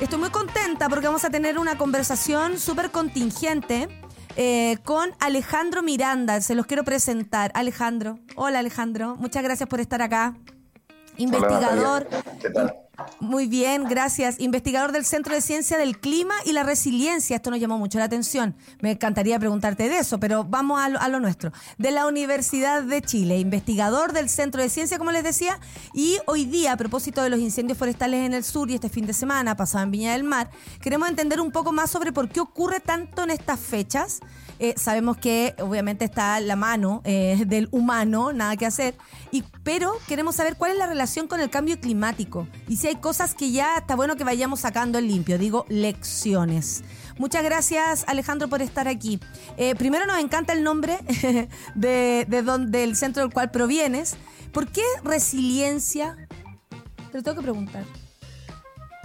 [0.00, 3.88] Estoy muy contenta porque vamos a tener una conversación súper contingente
[4.36, 6.42] eh, con Alejandro Miranda.
[6.42, 7.50] Se los quiero presentar.
[7.54, 8.18] Alejandro.
[8.36, 9.16] Hola Alejandro.
[9.16, 10.36] Muchas gracias por estar acá.
[11.16, 12.06] Investigador.
[12.40, 12.74] ¿Qué tal?
[13.20, 14.40] Muy bien, gracias.
[14.40, 17.36] Investigador del Centro de Ciencia del Clima y la Resiliencia.
[17.36, 18.54] Esto nos llamó mucho la atención.
[18.80, 21.52] Me encantaría preguntarte de eso, pero vamos a lo, nuestro.
[21.76, 25.60] De la Universidad de Chile, investigador del Centro de Ciencia, como les decía.
[25.92, 29.06] Y hoy día, a propósito de los incendios forestales en el sur y este fin
[29.06, 32.40] de semana pasado en Viña del Mar, queremos entender un poco más sobre por qué
[32.40, 34.20] ocurre tanto en estas fechas.
[34.58, 38.94] Eh, sabemos que obviamente está la mano eh, del humano, nada que hacer,
[39.30, 42.96] y, pero queremos saber cuál es la relación con el cambio climático y si hay
[42.96, 46.84] cosas que ya está bueno que vayamos sacando en limpio, digo lecciones.
[47.18, 49.20] Muchas gracias Alejandro por estar aquí.
[49.56, 50.98] Eh, primero nos encanta el nombre
[51.74, 54.16] de, de del centro del cual provienes.
[54.52, 56.16] ¿Por qué resiliencia?
[57.12, 57.84] Te lo tengo que preguntar.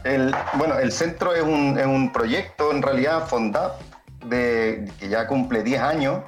[0.04, 3.80] El, bueno, el centro es un, es un proyecto, en realidad, FONDAP,
[4.26, 6.22] de, que ya cumple 10 años,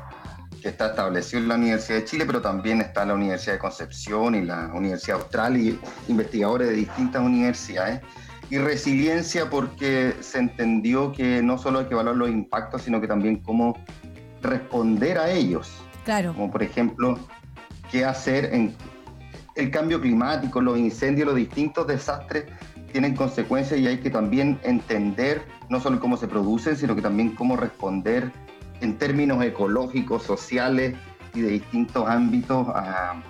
[0.62, 4.36] que está establecido en la Universidad de Chile, pero también está la Universidad de Concepción
[4.36, 8.02] y la Universidad Austral y investigadores de distintas universidades.
[8.50, 13.08] Y resiliencia porque se entendió que no solo hay que evaluar los impactos, sino que
[13.08, 13.78] también cómo
[14.42, 15.72] responder a ellos.
[16.04, 16.34] Claro.
[16.34, 17.18] como por ejemplo
[17.90, 18.76] qué hacer en
[19.56, 22.46] el cambio climático, los incendios, los distintos desastres
[22.94, 27.32] tienen consecuencias y hay que también entender no solo cómo se producen, sino que también
[27.36, 28.32] cómo responder
[28.80, 30.96] en términos ecológicos, sociales
[31.34, 33.22] y de distintos ámbitos a,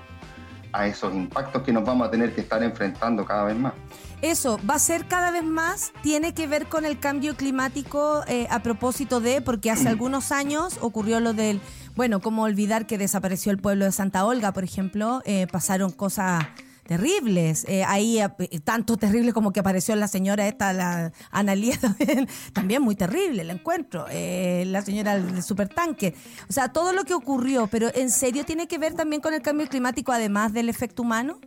[0.73, 3.73] a esos impactos que nos vamos a tener que estar enfrentando cada vez más.
[4.21, 8.47] Eso va a ser cada vez más, tiene que ver con el cambio climático eh,
[8.49, 11.61] a propósito de, porque hace algunos años ocurrió lo del,
[11.95, 16.45] bueno, cómo olvidar que desapareció el pueblo de Santa Olga, por ejemplo, eh, pasaron cosas
[16.85, 18.29] terribles, eh, ahí eh,
[18.63, 23.49] tanto terrible como que apareció la señora esta, la Analía también, también muy terrible el
[23.49, 26.15] encuentro, eh, la señora del supertanque,
[26.49, 29.41] o sea, todo lo que ocurrió, pero ¿en serio tiene que ver también con el
[29.41, 31.39] cambio climático además del efecto humano?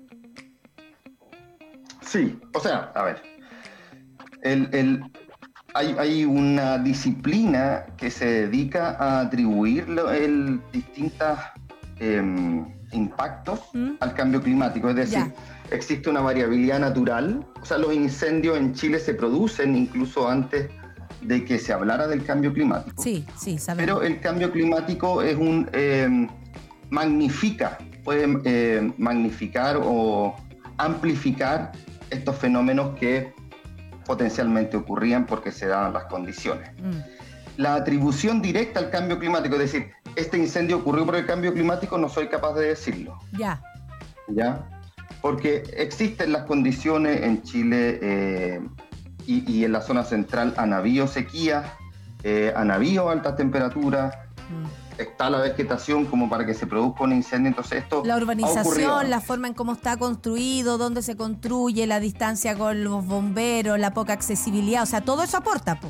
[2.01, 3.23] Sí, o sea, a ver,
[4.43, 5.03] el, el-
[5.75, 11.39] hay, hay una disciplina que se dedica a atribuir el distintos
[12.97, 13.93] impactos ¿Mm?
[14.01, 14.89] al cambio climático.
[14.91, 15.33] Es decir,
[15.71, 17.47] existe una variabilidad natural.
[17.61, 20.71] O sea, los incendios en Chile se producen incluso antes
[21.23, 23.03] de que se hablara del cambio climático.
[23.03, 24.01] Sí, sí, sabemos.
[24.01, 26.29] Pero el cambio climático es un eh,
[26.91, 30.37] magnifica, puede eh, magnificar o
[30.79, 31.73] amplificar
[32.11, 33.33] estos fenómenos que
[34.07, 36.71] potencialmente ocurrían porque se daban las condiciones.
[36.81, 37.61] Mm.
[37.61, 41.99] La atribución directa al cambio climático, es decir, este incendio ocurrió por el cambio climático,
[41.99, 43.19] no soy capaz de decirlo.
[43.39, 43.63] Ya.
[44.29, 44.69] ¿ya?
[45.23, 48.61] Porque existen las condiciones en Chile eh,
[49.27, 51.67] y, y en la zona central han habido sequías,
[52.23, 54.15] eh, han habido altas temperaturas,
[54.49, 55.01] Mm.
[55.01, 59.21] está la vegetación como para que se produzca un incendio, entonces esto La urbanización, la
[59.21, 64.13] forma en cómo está construido, dónde se construye, la distancia con los bomberos, la poca
[64.13, 65.81] accesibilidad, o sea, todo eso aporta.
[65.81, 65.89] po.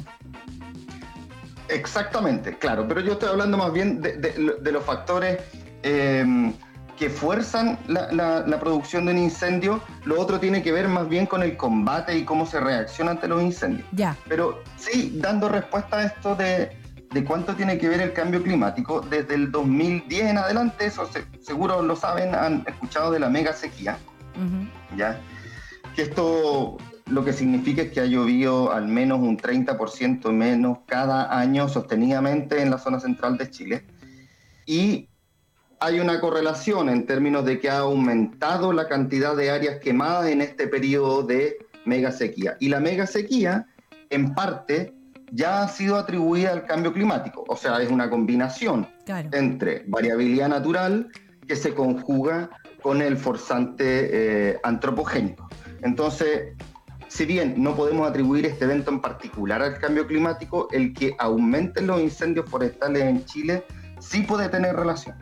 [1.69, 5.39] Exactamente, claro, pero yo estoy hablando más bien de, de- de los factores
[5.83, 6.53] eh,
[6.97, 11.09] que fuerzan la, la- la producción de un incendio, lo otro tiene que ver más
[11.09, 13.87] bien con el combate y cómo se reacciona ante los incendios.
[13.93, 14.17] Ya.
[14.29, 16.77] Pero sí, dando respuesta a esto de,
[17.12, 21.27] de cuánto tiene que ver el cambio climático, desde el 2010 en adelante, eso se-
[21.43, 23.99] seguro lo saben, han escuchado de la mega sequía.
[24.97, 25.19] ¿ya?
[25.95, 31.38] Que esto lo que significa es que ha llovido al menos un 30% menos cada
[31.38, 33.84] año sostenidamente en la zona central de Chile.
[34.66, 35.09] Y
[35.78, 40.40] hay una correlación en términos de que ha aumentado la cantidad de áreas quemadas en
[40.40, 42.57] este periodo de mega sequía.
[42.59, 43.66] Y la mega sequía,
[44.11, 44.92] en parte,
[45.30, 47.44] ya ha sido atribuida al cambio climático.
[47.46, 49.28] O sea, es una combinación Claro.
[49.32, 51.09] entre variabilidad natural
[51.46, 52.50] que se conjuga
[52.82, 55.48] con el forzante eh, antropogénico.
[55.82, 56.54] Entonces,
[57.09, 61.86] si bien no podemos atribuir este evento en particular al cambio climático, el que aumenten
[61.86, 63.64] los incendios forestales en Chile
[64.00, 65.14] sí puede tener relación.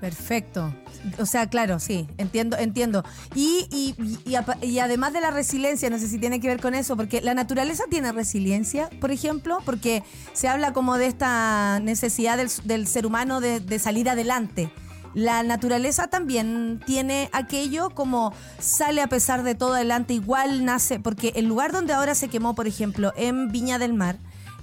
[0.00, 0.72] Perfecto.
[1.18, 3.04] O sea, claro, sí, entiendo, entiendo.
[3.34, 3.94] Y, y,
[4.24, 7.20] y, y además de la resiliencia, no sé si tiene que ver con eso, porque
[7.20, 10.04] la naturaleza tiene resiliencia, por ejemplo, porque
[10.34, 14.70] se habla como de esta necesidad del, del ser humano de salir adelante.
[15.18, 21.32] La naturaleza también tiene aquello como sale a pesar de todo adelante, igual nace, porque
[21.34, 24.16] el lugar donde ahora se quemó, por ejemplo, en Viña del Mar,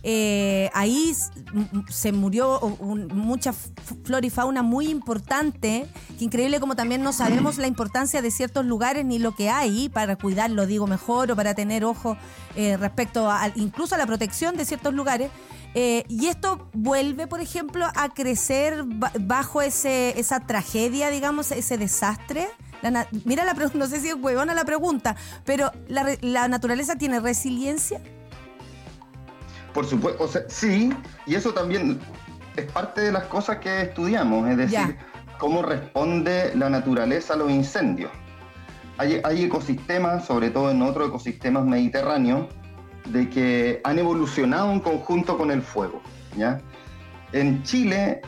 [0.04, 1.14] eh, ahí
[1.90, 3.52] se murió un- mucha
[4.06, 5.88] flora y fauna muy importante,
[6.18, 9.90] que increíble como también no sabemos la importancia de ciertos lugares ni lo que hay
[9.90, 12.16] para cuidarlo, digo mejor, o para tener ojo
[12.56, 15.32] eh, respecto a, incluso a la protección de ciertos lugares.
[15.78, 21.78] Eh, y esto vuelve, por ejemplo, a crecer ba- bajo ese, esa tragedia, digamos, ese
[21.78, 22.48] desastre.
[22.82, 26.96] La mira la pregunta, no sé si es huevona la pregunta, pero ¿la, la naturaleza
[26.96, 28.00] tiene resiliencia?
[29.74, 30.94] Por supuesto, o sea, sí,
[31.26, 32.00] y eso también
[32.56, 34.98] es parte de las cosas que estudiamos, es decir, Ya.
[35.40, 38.12] cómo responde la naturaleza a los incendios.
[38.98, 42.48] Hay, hay ecosistemas, sobre todo en otros ecosistemas mediterráneos,
[43.06, 46.02] de que han evolucionado en conjunto con el fuego.
[46.38, 46.60] ¿ya?
[47.32, 48.22] En Chile,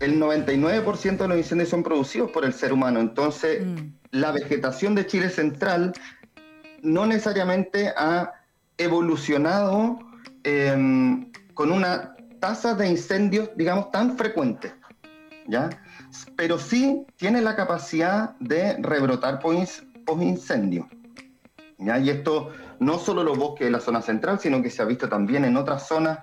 [0.00, 3.92] el 99% de los incendios son producidos por el ser humano, entonces Mm.
[4.10, 5.92] la vegetación de Chile central
[6.82, 8.32] no necesariamente ha
[8.78, 9.98] evolucionado
[10.44, 14.72] eh, con una tasa de incendios, digamos, tan frecuente,
[15.48, 15.70] ¿ya?
[16.36, 20.88] Pero sí tiene la capacidad de rebrotar post-incendio,
[21.78, 21.98] ¿ya?
[21.98, 22.50] Y esto
[22.80, 25.56] no solo los bosques de la zona central, sino que se ha visto también en
[25.56, 26.18] otras zonas.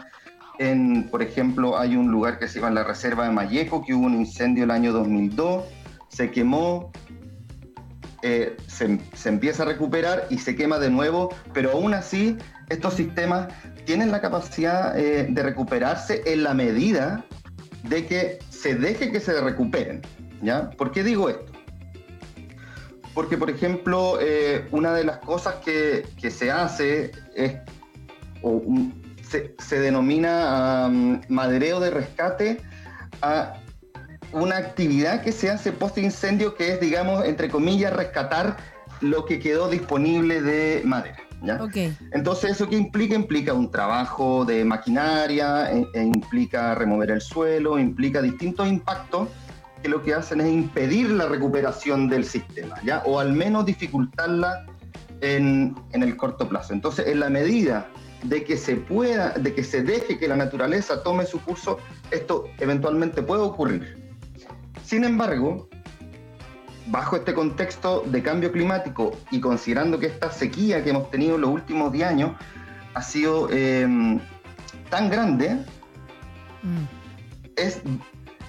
[0.60, 4.06] En, por ejemplo, hay un lugar que se llama la Reserva de Mayeco, que hubo
[4.06, 5.64] un incendio el año 2002,
[6.10, 6.92] se quemó,
[8.22, 12.38] eh, se, se empieza a recuperar y se quema de nuevo, pero aún así
[12.70, 13.48] estos sistemas
[13.86, 17.26] tienen la capacidad eh, de recuperarse en la medida
[17.84, 20.02] de que se deje que se recuperen.
[20.42, 20.70] ¿ya?
[20.72, 21.53] ¿Por qué digo esto?
[23.14, 27.54] Porque, por ejemplo, eh, una de las cosas que, que se hace es,
[28.42, 32.62] o un- se, se denomina um, madereo de rescate
[33.22, 33.56] a
[34.32, 38.58] una actividad que se hace post incendio que es, digamos, entre comillas, rescatar
[39.02, 41.18] lo que quedó disponible de madera.
[41.44, 41.62] ¿ya?
[42.12, 43.16] Entonces, ¿eso qué implica?
[43.16, 49.30] Implica un trabajo de maquinaria, e- e implica remover el suelo, implica distintos impactos
[49.84, 53.04] que lo que hacen es impedir la recuperación del sistema, ¿ya?
[53.06, 54.66] O al menos dificultarla
[55.22, 56.74] en, en el corto plazo.
[56.74, 57.88] Entonces, en la medida
[58.24, 61.78] de que se pueda, de que se deje que la naturaleza tome su curso,
[62.10, 64.12] esto eventualmente puede ocurrir.
[64.84, 65.68] Sin embargo,
[66.88, 71.42] bajo este contexto de cambio climático y considerando que esta sequía que hemos tenido en
[71.42, 72.32] los últimos 10 años
[72.94, 74.20] ha sido eh,
[74.90, 75.60] tan grande,
[76.64, 76.86] Mm.
[77.58, 77.82] es,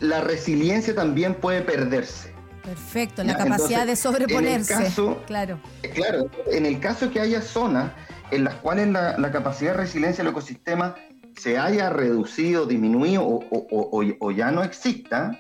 [0.05, 2.33] la resiliencia también puede perderse.
[2.63, 4.73] Perfecto, la Ya, capacidad entonces, de sobreponerse.
[4.75, 5.59] en el caso- claro.
[5.83, 7.93] Eh, Claro, en el caso que haya zonas
[8.31, 10.95] en las cuales la, la capacidad de resiliencia del ecosistema
[11.37, 15.39] se haya reducido, disminuido o, o- o- o- o ya no exista,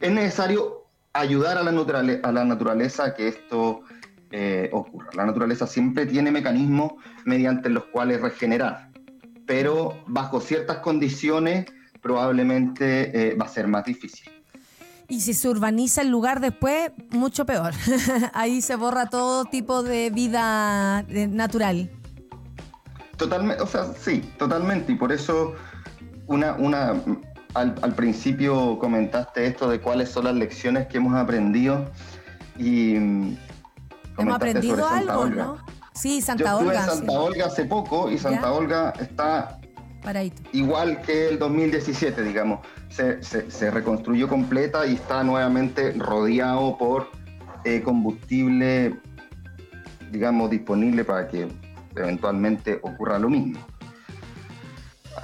[0.00, 3.82] es necesario ayudar a la, naturale- a la naturaleza a que esto
[4.36, 5.10] eh, ocurra.
[5.14, 6.94] La naturaleza siempre tiene mecanismos
[7.24, 8.88] mediante los cuales regenerar,
[9.46, 11.66] pero bajo ciertas condiciones
[12.04, 14.30] probablemente eh, va a ser más difícil.
[15.08, 17.72] Y si se urbaniza el lugar después, mucho peor.
[18.34, 21.90] Ahí se borra todo tipo de vida eh, natural.
[23.16, 24.92] Totalmente, o sea, sí, totalmente.
[24.92, 25.54] Y por eso
[26.26, 27.02] una, una
[27.54, 31.90] al, al principio comentaste esto de cuáles son las lecciones que hemos aprendido
[32.58, 33.36] y mm,
[34.18, 35.44] Hemos aprendido sobre Santa algo, Olga.
[35.44, 35.58] ¿no?
[35.94, 36.80] Sí, Yo Santa estuve Olga.
[36.80, 37.18] en Santa sí.
[37.18, 38.52] Olga hace poco y Santa ¿Ya?
[38.52, 39.58] Olga está
[40.52, 42.60] Igual que el 2017, digamos.
[42.90, 47.08] Se, se- se reconstruyó completa y está nuevamente rodeado por
[47.64, 48.94] eh, combustible,
[50.12, 51.48] digamos, disponible para que
[51.96, 53.58] eventualmente ocurra lo mismo.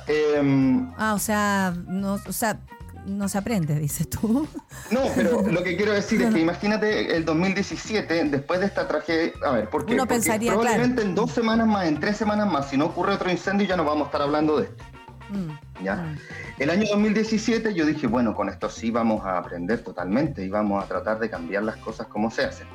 [0.06, 2.58] Em, Ah, o sea, no, o sea,
[3.06, 4.46] no se aprende, dices tú.
[4.90, 9.32] no, pero lo que quiero decir es que imagínate el 2017, después de esta tragedia,
[9.44, 9.94] a ver, ¿por qué?
[9.94, 13.14] Uno Porque pensaría, probablemente en dos semanas más, en tres semanas más, si no ocurre
[13.14, 14.84] otro incendio, ya no vamos a estar hablando de esto.
[15.30, 15.96] Mm, ¿ya?
[15.96, 16.18] mm.
[16.58, 20.82] El año 2017 yo dije, bueno, con esto sí vamos a aprender totalmente y vamos
[20.82, 22.66] a tratar de cambiar las cosas como se hacen.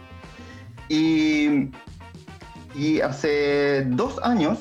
[0.89, 1.71] Y,
[2.76, 4.57] y hace dos años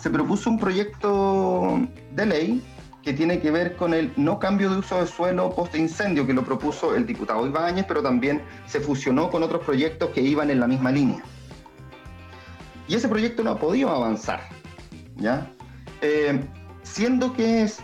[0.00, 1.80] se propuso un proyecto
[2.12, 2.62] de ley
[3.06, 6.42] que tiene que ver con el no cambio de uso de suelo post-incendio, que lo
[6.42, 10.66] propuso el diputado Ibáñez, pero también se fusionó con otros proyectos que iban en la
[10.66, 11.22] misma línea.
[12.88, 14.40] Y ese proyecto no ha podido avanzar,
[15.18, 15.48] ¿ya?
[16.00, 16.40] Eh,
[16.82, 17.78] siendo que es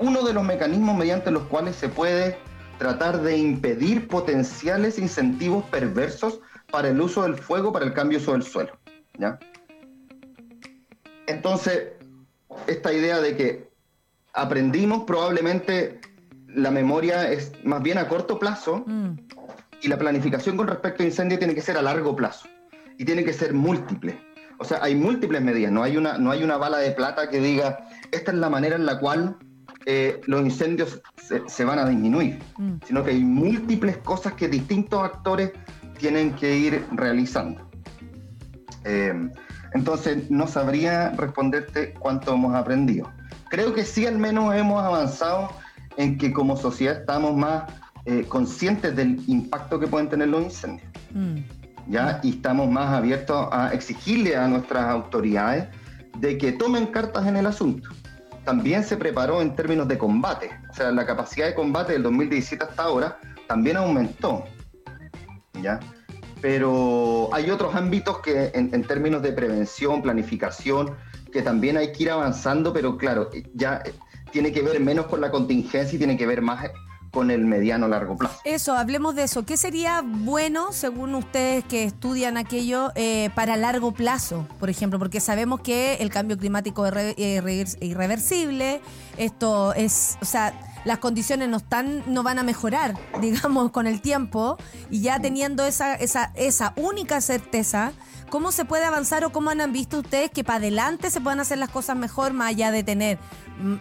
[0.00, 2.36] uno de los mecanismos mediante los cuales se puede
[2.76, 6.40] tratar de impedir potenciales incentivos perversos
[6.72, 8.76] para el uso del fuego, para el cambio uso del suelo.
[9.20, 9.38] ¿ya?
[11.28, 11.92] Entonces,
[12.66, 13.73] esta idea de que
[14.34, 16.00] aprendimos, probablemente
[16.48, 19.16] la memoria es más bien a corto plazo Mm.
[19.82, 22.48] y la planificación con respecto a incendio tiene que ser a largo plazo
[22.98, 24.18] y tiene que ser múltiple.
[24.58, 27.40] O sea, hay múltiples medidas, no hay una, no hay una bala de plata que
[27.40, 29.36] diga, esta es la manera en la cual
[29.86, 32.74] eh, los incendios se, se van a disminuir, Mm.
[32.86, 35.52] sino que hay múltiples cosas que distintos actores
[35.98, 37.68] tienen que ir realizando.
[38.84, 39.30] Eh,
[39.74, 43.10] entonces, no sabría responderte cuánto hemos aprendido.
[43.48, 45.50] Creo que sí al menos hemos avanzado
[45.96, 47.64] en que como sociedad estamos más
[48.06, 50.88] eh, conscientes del impacto que pueden tener los incendios.
[51.12, 51.38] Mm.
[51.88, 52.20] ¿ya?
[52.22, 55.68] Y estamos más abiertos a exigirle a nuestras autoridades
[56.18, 57.88] de que tomen cartas en el asunto.
[58.44, 62.62] También se preparó en términos de combate, o sea, la capacidad de combate del 2017
[62.62, 64.44] hasta ahora también aumentó,
[65.62, 65.80] ¿ya?
[66.42, 70.94] Pero hay otros ámbitos que en, en términos de prevención, planificación,
[71.34, 73.92] que también hay que ir avanzando, pero claro, ya eh,
[74.30, 76.64] tiene que ver menos con la contingencia y tiene que ver más
[77.10, 78.38] con el mediano largo plazo.
[78.44, 79.44] Eso, hablemos de eso.
[79.44, 85.00] ¿Qué sería bueno, según ustedes que estudian aquello, eh, para largo plazo, por ejemplo?
[85.00, 88.80] Porque sabemos que el cambio climático es eh, re- irreversible,
[89.16, 90.54] esto es, o sea,
[90.84, 94.56] las condiciones no están, no van a mejorar, digamos, con el tiempo,
[94.88, 97.92] y ya teniendo esa, esa, esa única certeza,
[98.34, 101.56] ¿cómo se puede avanzar o cómo han visto ustedes que para adelante se puedan hacer
[101.56, 103.16] las cosas mejor, más allá de tener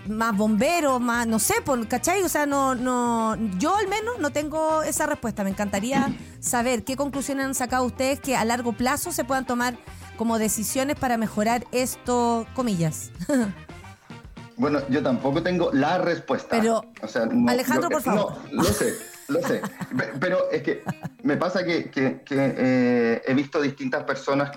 [0.08, 2.22] más bomberos, más, no sé, por, ¿cachai?
[2.22, 5.44] O sea, no, no, yo al menos no tengo esa respuesta.
[5.44, 9.76] Me encantaría saber qué conclusiones han sacado ustedes que a largo plazo se puedan tomar
[10.18, 13.10] como decisiones para mejorar esto, comillas.
[14.56, 16.50] Bueno, yo tampoco tengo la respuesta.
[16.52, 18.36] Pero, O sea, no- Alejandro, por favor.
[18.52, 18.94] No, lo sé,
[19.30, 19.62] lo sé.
[19.98, 20.84] Pe- Pero es que
[21.24, 24.52] me pasa que, que- que, eh, he visto distintas personas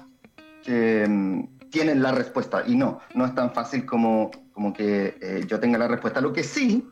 [0.62, 5.44] que mm, tienen la respuesta y no, no es tan fácil como, como que eh,
[5.46, 6.20] yo tenga la respuesta.
[6.20, 6.88] Lo que sí,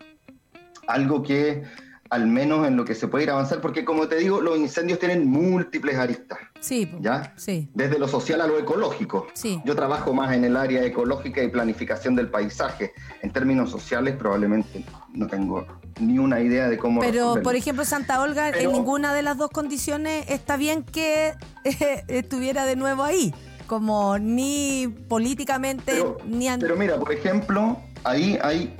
[0.87, 1.63] algo que
[2.11, 4.57] al menos en lo que se puede ir a avanzar, porque como te digo, los
[4.59, 6.39] incendios tienen múltiples aristas.
[6.61, 6.89] Sí.
[7.01, 7.33] ¿Ya?
[7.37, 7.69] Sí.
[7.75, 9.27] Desde lo social a lo ecológico.
[9.33, 9.61] Sí.
[9.65, 12.93] Yo trabajo más en el área ecológica y planificación del paisaje.
[13.23, 15.67] En términos sociales probablemente no tengo
[16.01, 17.01] ni una idea de cómo...
[17.01, 17.43] Pero, resolverlo.
[17.43, 21.35] por ejemplo, Santa Olga, Pero- en ninguna de las dos condiciones está bien que
[21.65, 23.35] eh, estuviera de nuevo ahí,
[23.67, 26.49] como ni políticamente, Pero, ni...
[26.59, 28.77] pero mira, por ejemplo, ahí hay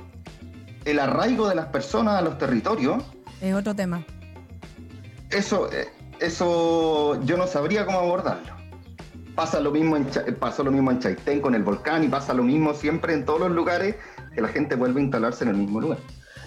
[0.85, 3.03] el arraigo de las personas a los territorios.
[3.41, 4.05] Es otro tema.
[5.31, 5.87] Eso, eh,
[6.19, 8.53] eso yo no sabría cómo abordarlo.
[9.35, 10.05] Pasa lo mismo en,
[10.39, 13.39] pasó lo mismo en Chaitén con el volcán y pasa lo mismo siempre en todos
[13.41, 13.95] los lugares
[14.33, 15.97] que la gente vuelve a instalarse en el mismo lugar.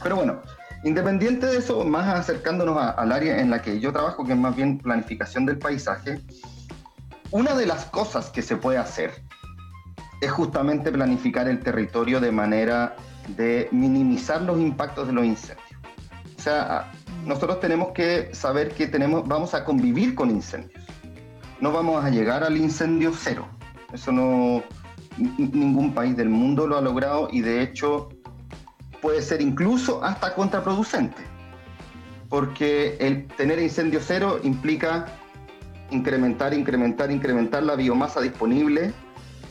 [0.02, 0.42] Pero bueno,
[0.84, 4.54] independiente de eso, más acercándonos al área en la que yo trabajo, que es más
[4.54, 6.20] bien planificación del paisaje,
[7.30, 9.12] una de las cosas que se puede hacer
[10.20, 12.96] es justamente planificar el territorio de manera
[13.36, 15.66] de minimizar los impactos de los incendios.
[16.36, 16.90] O sea,
[17.24, 20.82] nosotros tenemos que saber que tenemos, vamos a convivir con incendios.
[21.60, 23.46] No vamos a llegar al incendio cero.
[23.92, 24.62] Eso no,
[25.18, 28.08] ningún país del mundo lo ha logrado y de hecho
[29.00, 31.22] puede ser incluso hasta contraproducente.
[32.28, 35.06] Porque el tener incendio cero implica
[35.90, 38.92] incrementar, incrementar, incrementar la biomasa disponible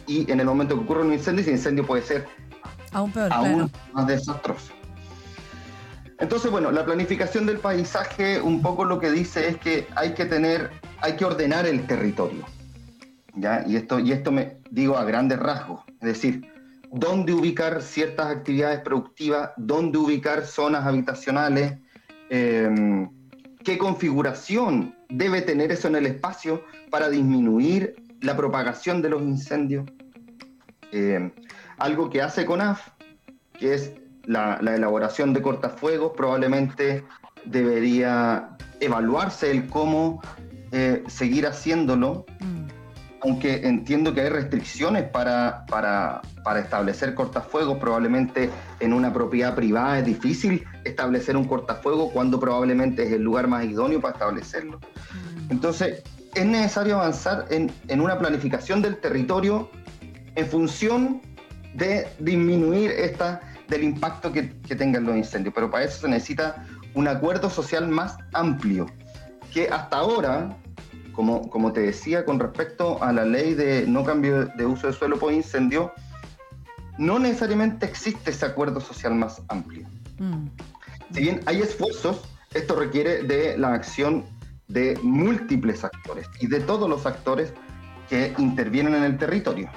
[0.05, 2.27] y en el momento que ocurre un incendio, ese incendio puede ser
[2.91, 3.69] Aún peor, aún claro.
[3.93, 4.73] más desastroso.
[6.19, 10.25] Entonces, bueno, la planificación del paisaje un poco lo que dice es que hay que
[10.25, 10.71] tener,
[11.01, 12.45] hay que ordenar el territorio.
[13.35, 13.63] ¿ya?
[13.67, 16.51] Y esto, y esto me digo a grandes rasgos, es decir,
[16.99, 21.77] dónde ubicar ciertas actividades productivas, dónde ubicar zonas habitacionales,
[22.29, 23.07] eh,
[23.63, 29.85] qué configuración debe tener eso en el espacio para disminuir la propagación de los incendios.
[30.91, 31.31] Eh,
[31.77, 32.89] algo que hace CONAF,
[33.53, 33.93] que es
[34.25, 37.03] la, la elaboración de cortafuegos, probablemente
[37.45, 40.21] debería evaluarse el cómo
[40.71, 42.25] eh, seguir haciéndolo,
[43.27, 48.49] aunque entiendo que hay restricciones para, para, para establecer cortafuegos, probablemente
[48.79, 53.65] en una propiedad privada es difícil establecer un cortafuego cuando probablemente es el lugar más
[53.65, 54.79] idóneo para establecerlo.
[55.49, 56.03] Entonces,
[56.35, 59.69] es necesario avanzar en, en una planificación del territorio
[60.35, 61.21] en función
[61.73, 65.53] de disminuir esta, del impacto que, que tengan los incendios.
[65.53, 68.85] Pero para eso se necesita un acuerdo social más amplio,
[69.53, 70.55] que hasta ahora,
[71.17, 74.93] como, como te decía, con respecto a la ley de no cambio de uso de
[74.93, 75.91] suelo por incendio,
[76.99, 79.87] no necesariamente existe ese acuerdo social más amplio.
[80.19, 80.45] Mm.
[81.11, 82.21] Si bien hay esfuerzos,
[82.53, 84.25] esto requiere de la acción
[84.67, 87.51] de múltiples actores y de todos los actores
[88.09, 89.71] que intervienen en el territorio.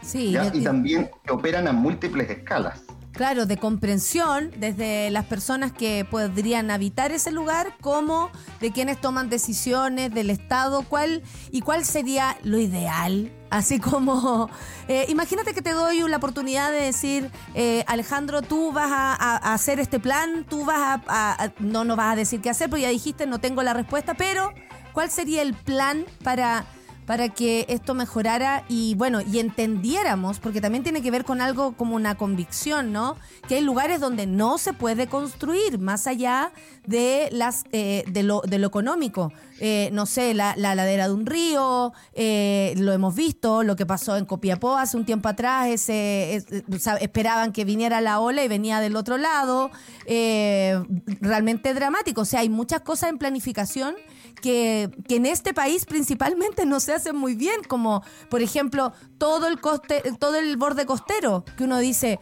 [0.00, 2.83] Sí, y también que operan a múltiples escalas.
[3.14, 8.28] Claro, de comprensión desde las personas que podrían habitar ese lugar, como
[8.60, 13.30] de quienes toman decisiones del Estado, cuál y cuál sería lo ideal.
[13.50, 14.50] Así como,
[14.88, 19.78] eh, imagínate que te doy la oportunidad de decir, eh, Alejandro, tú vas a, hacer
[19.78, 23.28] este plan, tú vas a, no nos vas a decir qué hacer, porque ya dijiste,
[23.28, 24.52] no tengo la respuesta, pero
[24.92, 26.66] ¿cuál sería el plan para
[27.06, 31.72] para que esto mejorara y bueno, y entendiéramos, porque también tiene que ver con algo
[31.72, 33.16] como una convicción, ¿no?
[33.48, 36.52] Que hay lugares donde no se puede construir, más allá
[36.86, 39.32] de las eh, de, lo, de lo económico.
[39.60, 43.86] Eh, no sé, la, la ladera de un río, eh, lo hemos visto, lo que
[43.86, 46.44] pasó en Copiapó hace un tiempo atrás, ese,
[46.78, 49.70] sea, esperaban que viniera la ola y venía del otro lado,
[50.06, 50.82] eh,
[51.20, 52.22] realmente dramático.
[52.22, 53.94] O sea, hay muchas cosas en planificación
[54.42, 59.46] que, que en este país principalmente no se hacen muy bien, como por ejemplo todo
[59.46, 62.18] el coste, todo el borde costero, que uno dice,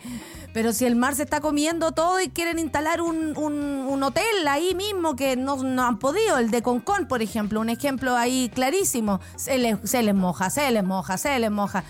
[0.52, 4.74] pero si el mar se está comiendo todo y quieren instalar un, un- hotel ahí
[4.74, 9.20] mismo que no, no han podido, el de Concón, por ejemplo, un ejemplo ahí clarísimo,
[9.36, 9.78] se les,
[10.14, 11.84] moja, se les moja, se les moja.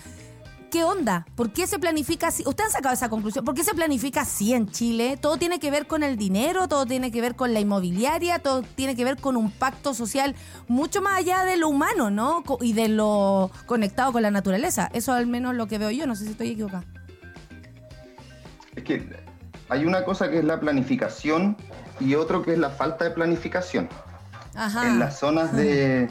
[0.69, 1.25] ¿Qué onda?
[1.35, 2.43] ¿Por qué se planifica así?
[2.45, 3.45] ¿Usted han sacado esa conclusión?
[3.45, 5.17] ¿Por qué se planifica así en Chile?
[5.21, 8.61] Todo tiene que ver con el dinero, todo tiene que ver con la inmobiliaria, todo
[8.61, 10.35] tiene que ver con un pacto social
[10.67, 12.43] mucho más allá de lo humano, ¿no?
[12.61, 14.89] Y de lo conectado con la naturaleza.
[14.93, 16.85] Eso al menos lo que veo yo, no sé si estoy equivocada.
[18.75, 19.07] Es que
[19.69, 21.57] hay una cosa que es la planificación
[21.99, 23.89] y otro que es la falta de planificación.
[24.55, 24.87] Ajá.
[24.87, 26.09] En las zonas de,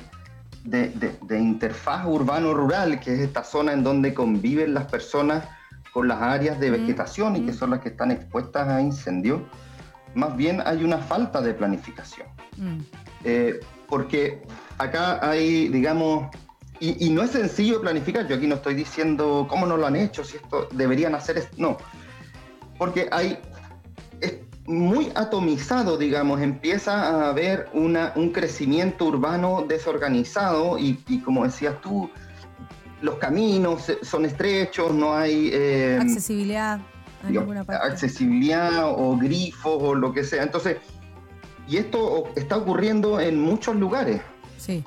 [0.64, 5.44] de, de- de interfaz urbano-rural, que es esta zona en donde conviven las personas
[5.92, 9.42] con las áreas de vegetación y que son las que están expuestas a incendios,
[10.14, 12.26] más bien hay una falta de planificación.
[12.56, 12.78] Mm.
[13.24, 14.42] Eh, porque
[14.78, 16.34] acá hay, digamos,
[16.80, 19.96] y, y no es sencillo planificar, yo aquí no estoy diciendo cómo no lo han
[19.96, 21.76] hecho, si esto deberían hacer esto, no,
[22.82, 23.38] porque hay,
[24.20, 31.44] es muy atomizado, digamos, empieza a haber una, un crecimiento urbano desorganizado y, y como
[31.44, 32.10] decías tú,
[33.00, 35.50] los caminos son estrechos, no hay...
[35.52, 36.80] eh, Accesibilidad
[37.22, 37.86] a digamos, ninguna parte.
[37.86, 40.42] accesibilidad o grifos o lo que sea.
[40.42, 40.78] Entonces,
[41.68, 44.20] y esto está ocurriendo en muchos lugares
[44.58, 44.82] Sí.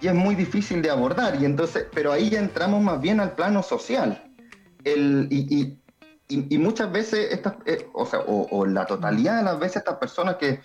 [0.00, 1.42] y es muy difícil de abordar.
[1.42, 4.22] Y entonces, pero ahí ya entramos más bien al plano social.
[4.84, 5.78] El, y, y-
[6.28, 10.36] y- muchas veces, estas, eh, o sea, o, la totalidad de las veces estas personas
[10.36, 10.60] que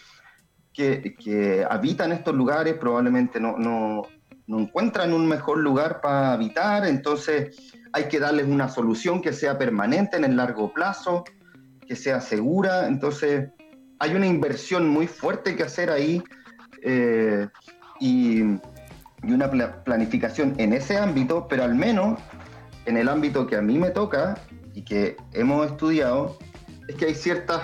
[0.73, 4.03] que, habitan estos lugares probablemente no, no,
[4.47, 9.57] no encuentran un mejor lugar para habitar, entonces hay que darles una solución que sea
[9.57, 11.23] permanente en el largo plazo,
[11.87, 13.49] que sea segura, entonces
[13.99, 16.23] hay una inversión muy fuerte que hacer ahí
[16.81, 17.47] eh,
[17.99, 22.19] y, y una pla- planificación en ese ámbito, pero al menos
[22.85, 24.35] en el ámbito que a mí me toca
[24.73, 26.37] y que hemos estudiado,
[26.87, 27.61] es que hay ciertos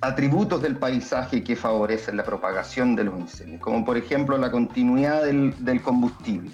[0.00, 5.24] atributos del paisaje que favorecen la propagación de los incendios, como por ejemplo la continuidad
[5.24, 6.50] del, del combustible.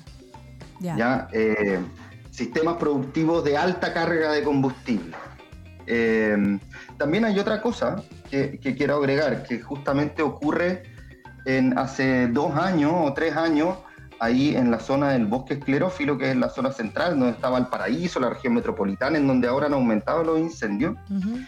[0.80, 1.28] ¿ya?
[1.32, 1.80] Eh,
[2.30, 5.16] sistemas productivos de alta carga de combustible.
[5.86, 6.58] Eh,
[6.98, 10.82] también hay otra cosa que, que quiero agregar, que justamente ocurre
[11.46, 13.78] en hace dos años o tres años,
[14.20, 17.66] ahí en la zona del bosque esclerófilo, que es la zona central, donde estaba el
[17.66, 20.96] paraíso, la región metropolitana, en donde ahora han aumentado los incendios.
[21.10, 21.38] Ujú.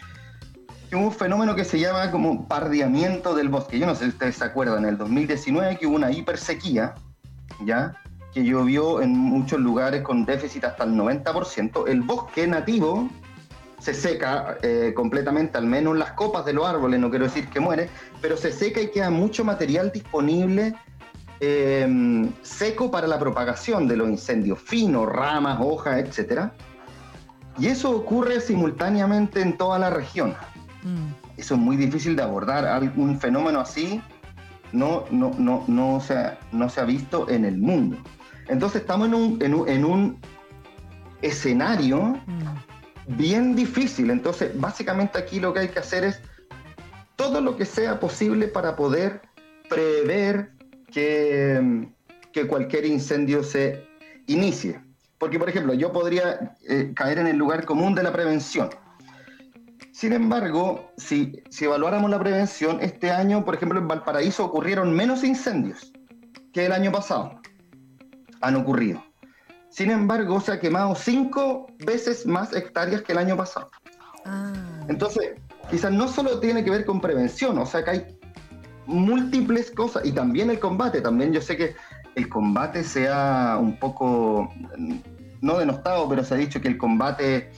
[0.89, 3.79] que hubo un fenómeno que se llama como pardeamiento del bosque.
[3.79, 6.95] Yo no sé si ustedes se acuerdan, en el 2019 que hubo una hipersequía,
[7.65, 7.95] ¿ya?
[8.33, 11.87] que llovió en muchos lugares con déficit hasta el 90%.
[11.87, 13.09] El bosque nativo
[13.79, 17.59] se seca eh, completamente, al menos las copas de los árboles, no quiero decir que
[17.59, 17.89] muere,
[18.21, 20.75] pero se seca y queda mucho material disponible
[21.41, 26.51] eh, seco para la propagación de los incendios, finos, ramas, hojas, etc.
[27.57, 30.35] Y eso ocurre simultáneamente en toda la región
[30.83, 31.13] Mm.
[31.37, 32.65] eso es muy difícil de abordar.
[32.65, 34.01] Algún fenómeno así
[34.71, 37.97] no, no, no, no, se, ha, no se ha visto en el mundo.
[38.47, 40.19] Entonces estamos en un, en un, en un
[41.21, 43.15] escenario Mm.
[43.17, 44.09] bien difícil.
[44.09, 46.19] Entonces, básicamente aquí lo que hay que hacer es
[47.15, 49.21] todo lo que sea posible para poder
[49.69, 50.51] prever
[50.91, 51.89] que,
[52.31, 53.87] que cualquier incendio se
[54.27, 54.81] inicie.
[55.17, 58.69] Porque, por ejemplo, yo podría eh, caer en el lugar común de la prevención.
[59.91, 65.23] Sin embargo, si, si evaluáramos la prevención, este año, por ejemplo, en Valparaíso ocurrieron menos
[65.23, 65.91] incendios
[66.53, 67.39] que el año pasado.
[68.41, 69.03] Han ocurrido.
[69.69, 73.69] Sin embargo, se ha quemado cinco veces más hectáreas que el año pasado.
[74.25, 74.85] Ah.
[74.87, 75.33] Entonces,
[75.69, 78.19] quizás no solo tiene que ver con prevención, o sea que hay
[78.91, 81.01] múltiples cosas y también el combate.
[81.01, 81.75] También yo sé que
[82.15, 84.53] el combate sea un poco,
[85.41, 87.51] no denostado, pero se ha dicho que el combate,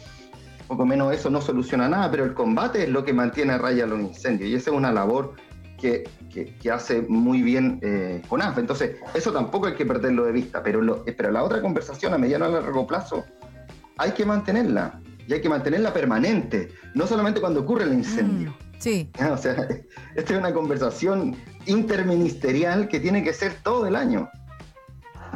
[0.67, 3.85] poco menos eso, no soluciona nada, pero el combate es lo que mantiene a raya
[3.85, 5.33] los incendios y esa es una labor
[5.79, 8.57] que, que- hace muy bien eh, CONAF.
[8.57, 12.17] Entonces, eso tampoco hay que perderlo de vista, pero, lo- pero la otra conversación a
[12.17, 13.25] mediano a largo plazo
[13.97, 18.53] hay que mantenerla y hay que mantenerla permanente, no solamente cuando ocurre el incendio.
[18.83, 19.09] Sí.
[19.31, 19.55] O sea,
[20.15, 21.35] esta es una conversación
[21.65, 24.29] interministerial que tiene que ser todo el año.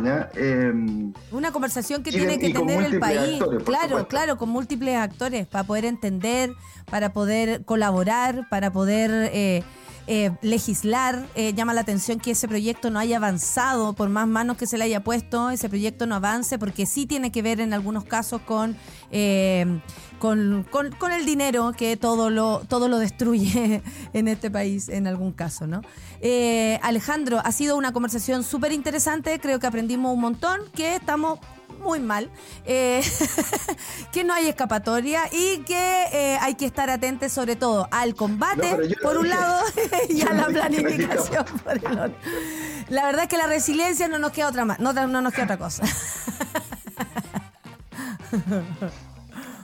[0.03, 0.29] ¿ya?
[0.35, 3.41] Em, Una conversación que tiene que tener el país.
[3.41, 4.07] actores, claro, supuesto.
[4.09, 6.53] claro, con múltiples actores para poder entender,
[6.91, 9.63] para poder colaborar, para poder eh,
[10.07, 11.27] eh, legislar.
[11.35, 14.77] Eh, llama la atención que ese proyecto no haya avanzado, por más manos que se
[14.77, 18.41] le haya puesto, ese proyecto no avance, porque sí tiene que ver en algunos casos
[18.41, 18.75] con,
[19.11, 19.79] eh,
[20.19, 23.81] con, con- el dinero que todo lo, todo lo destruye
[24.13, 25.81] en este país, en algún caso, ¿no?
[26.21, 31.39] Eh, Alejandro, ha sido una conversación súper interesante, creo que aprendimos un montón, que estamos
[31.83, 32.29] muy mal,
[32.65, 33.01] eh,
[34.11, 38.71] que no hay escapatoria y que eh, hay que estar atentos sobre todo al combate,
[38.71, 39.63] No, por un dije- lado,
[40.09, 42.15] y a la planificación por el otro.
[42.89, 45.43] La verdad es que la resiliencia no nos queda otra más, no, no nos queda
[45.45, 45.83] otra cosa.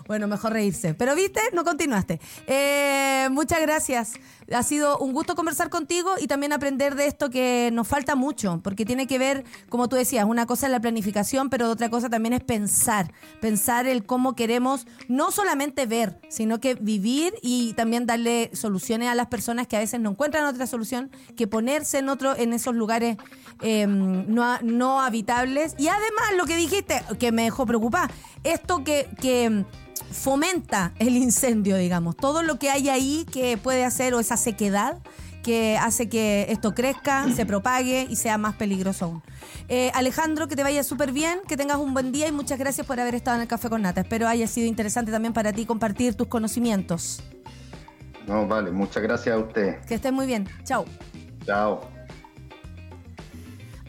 [0.05, 0.93] Bueno, mejor reírse.
[0.93, 2.19] Pero viste, no continuaste.
[2.45, 4.11] Eh, muchas gracias.
[4.53, 8.61] Ha sido un gusto conversar contigo y también aprender de esto que nos falta mucho,
[8.63, 12.09] porque tiene que ver, como tú decías, una cosa es la planificación, pero otra cosa
[12.09, 13.11] también es pensar.
[13.41, 19.15] Pensar el cómo queremos no solamente ver, sino que vivir y también darle soluciones a
[19.15, 22.75] las personas que a veces no encuentran otra solución que ponerse en otro, en esos
[22.75, 23.17] lugares
[23.61, 25.75] eh, no, no habitables.
[25.77, 28.09] Y además, lo que dijiste, que me dejó preocupada,
[28.43, 29.65] esto que, que
[30.13, 32.15] fomenta el incendio, digamos.
[32.15, 34.99] Todo lo que hay ahí que puede hacer, o esa sequedad
[35.43, 39.23] que hace que esto crezca, se propague y sea más peligroso aún.
[39.67, 42.87] Eh, Alejandro, que te vaya súper bien, que tengas un buen día y muchas gracias
[42.87, 44.01] por haber estado en el Café con Nata.
[44.01, 47.21] Espero haya sido interesante también para ti compartir tus conocimientos.
[48.25, 49.79] no, vale, muchas gracias a usted.
[49.85, 50.47] Que estés muy bien.
[50.63, 50.85] Chao.
[51.45, 51.92] Chao.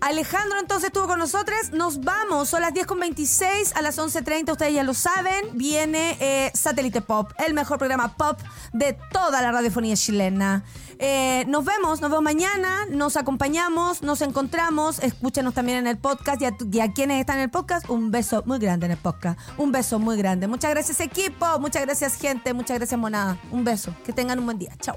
[0.05, 1.73] Alejandro entonces estuvo con nosotros.
[1.73, 2.51] Nos vamos.
[2.51, 4.53] Son las 10.26 a las 11.30.
[4.53, 5.47] Ustedes ya lo saben.
[5.55, 8.39] Viene eh, Satélite Pop, el mejor programa pop
[8.75, 10.63] de toda la radiofonía chilena.
[10.99, 12.85] Eh, nos vemos, nos vemos mañana.
[12.91, 14.99] Nos acompañamos, nos encontramos.
[14.99, 16.43] Escúchenos también en el podcast.
[16.43, 18.99] Y a, y a quienes están en el podcast, un beso muy grande en el
[18.99, 19.39] podcast.
[19.57, 20.49] Un beso muy grande.
[20.49, 21.47] Muchas gracias, equipo.
[21.61, 22.53] Muchas gracias, gente.
[22.53, 23.39] Muchas gracias, monada.
[23.51, 23.95] Un beso.
[24.05, 24.77] Que tengan un buen día.
[24.83, 24.97] Chao.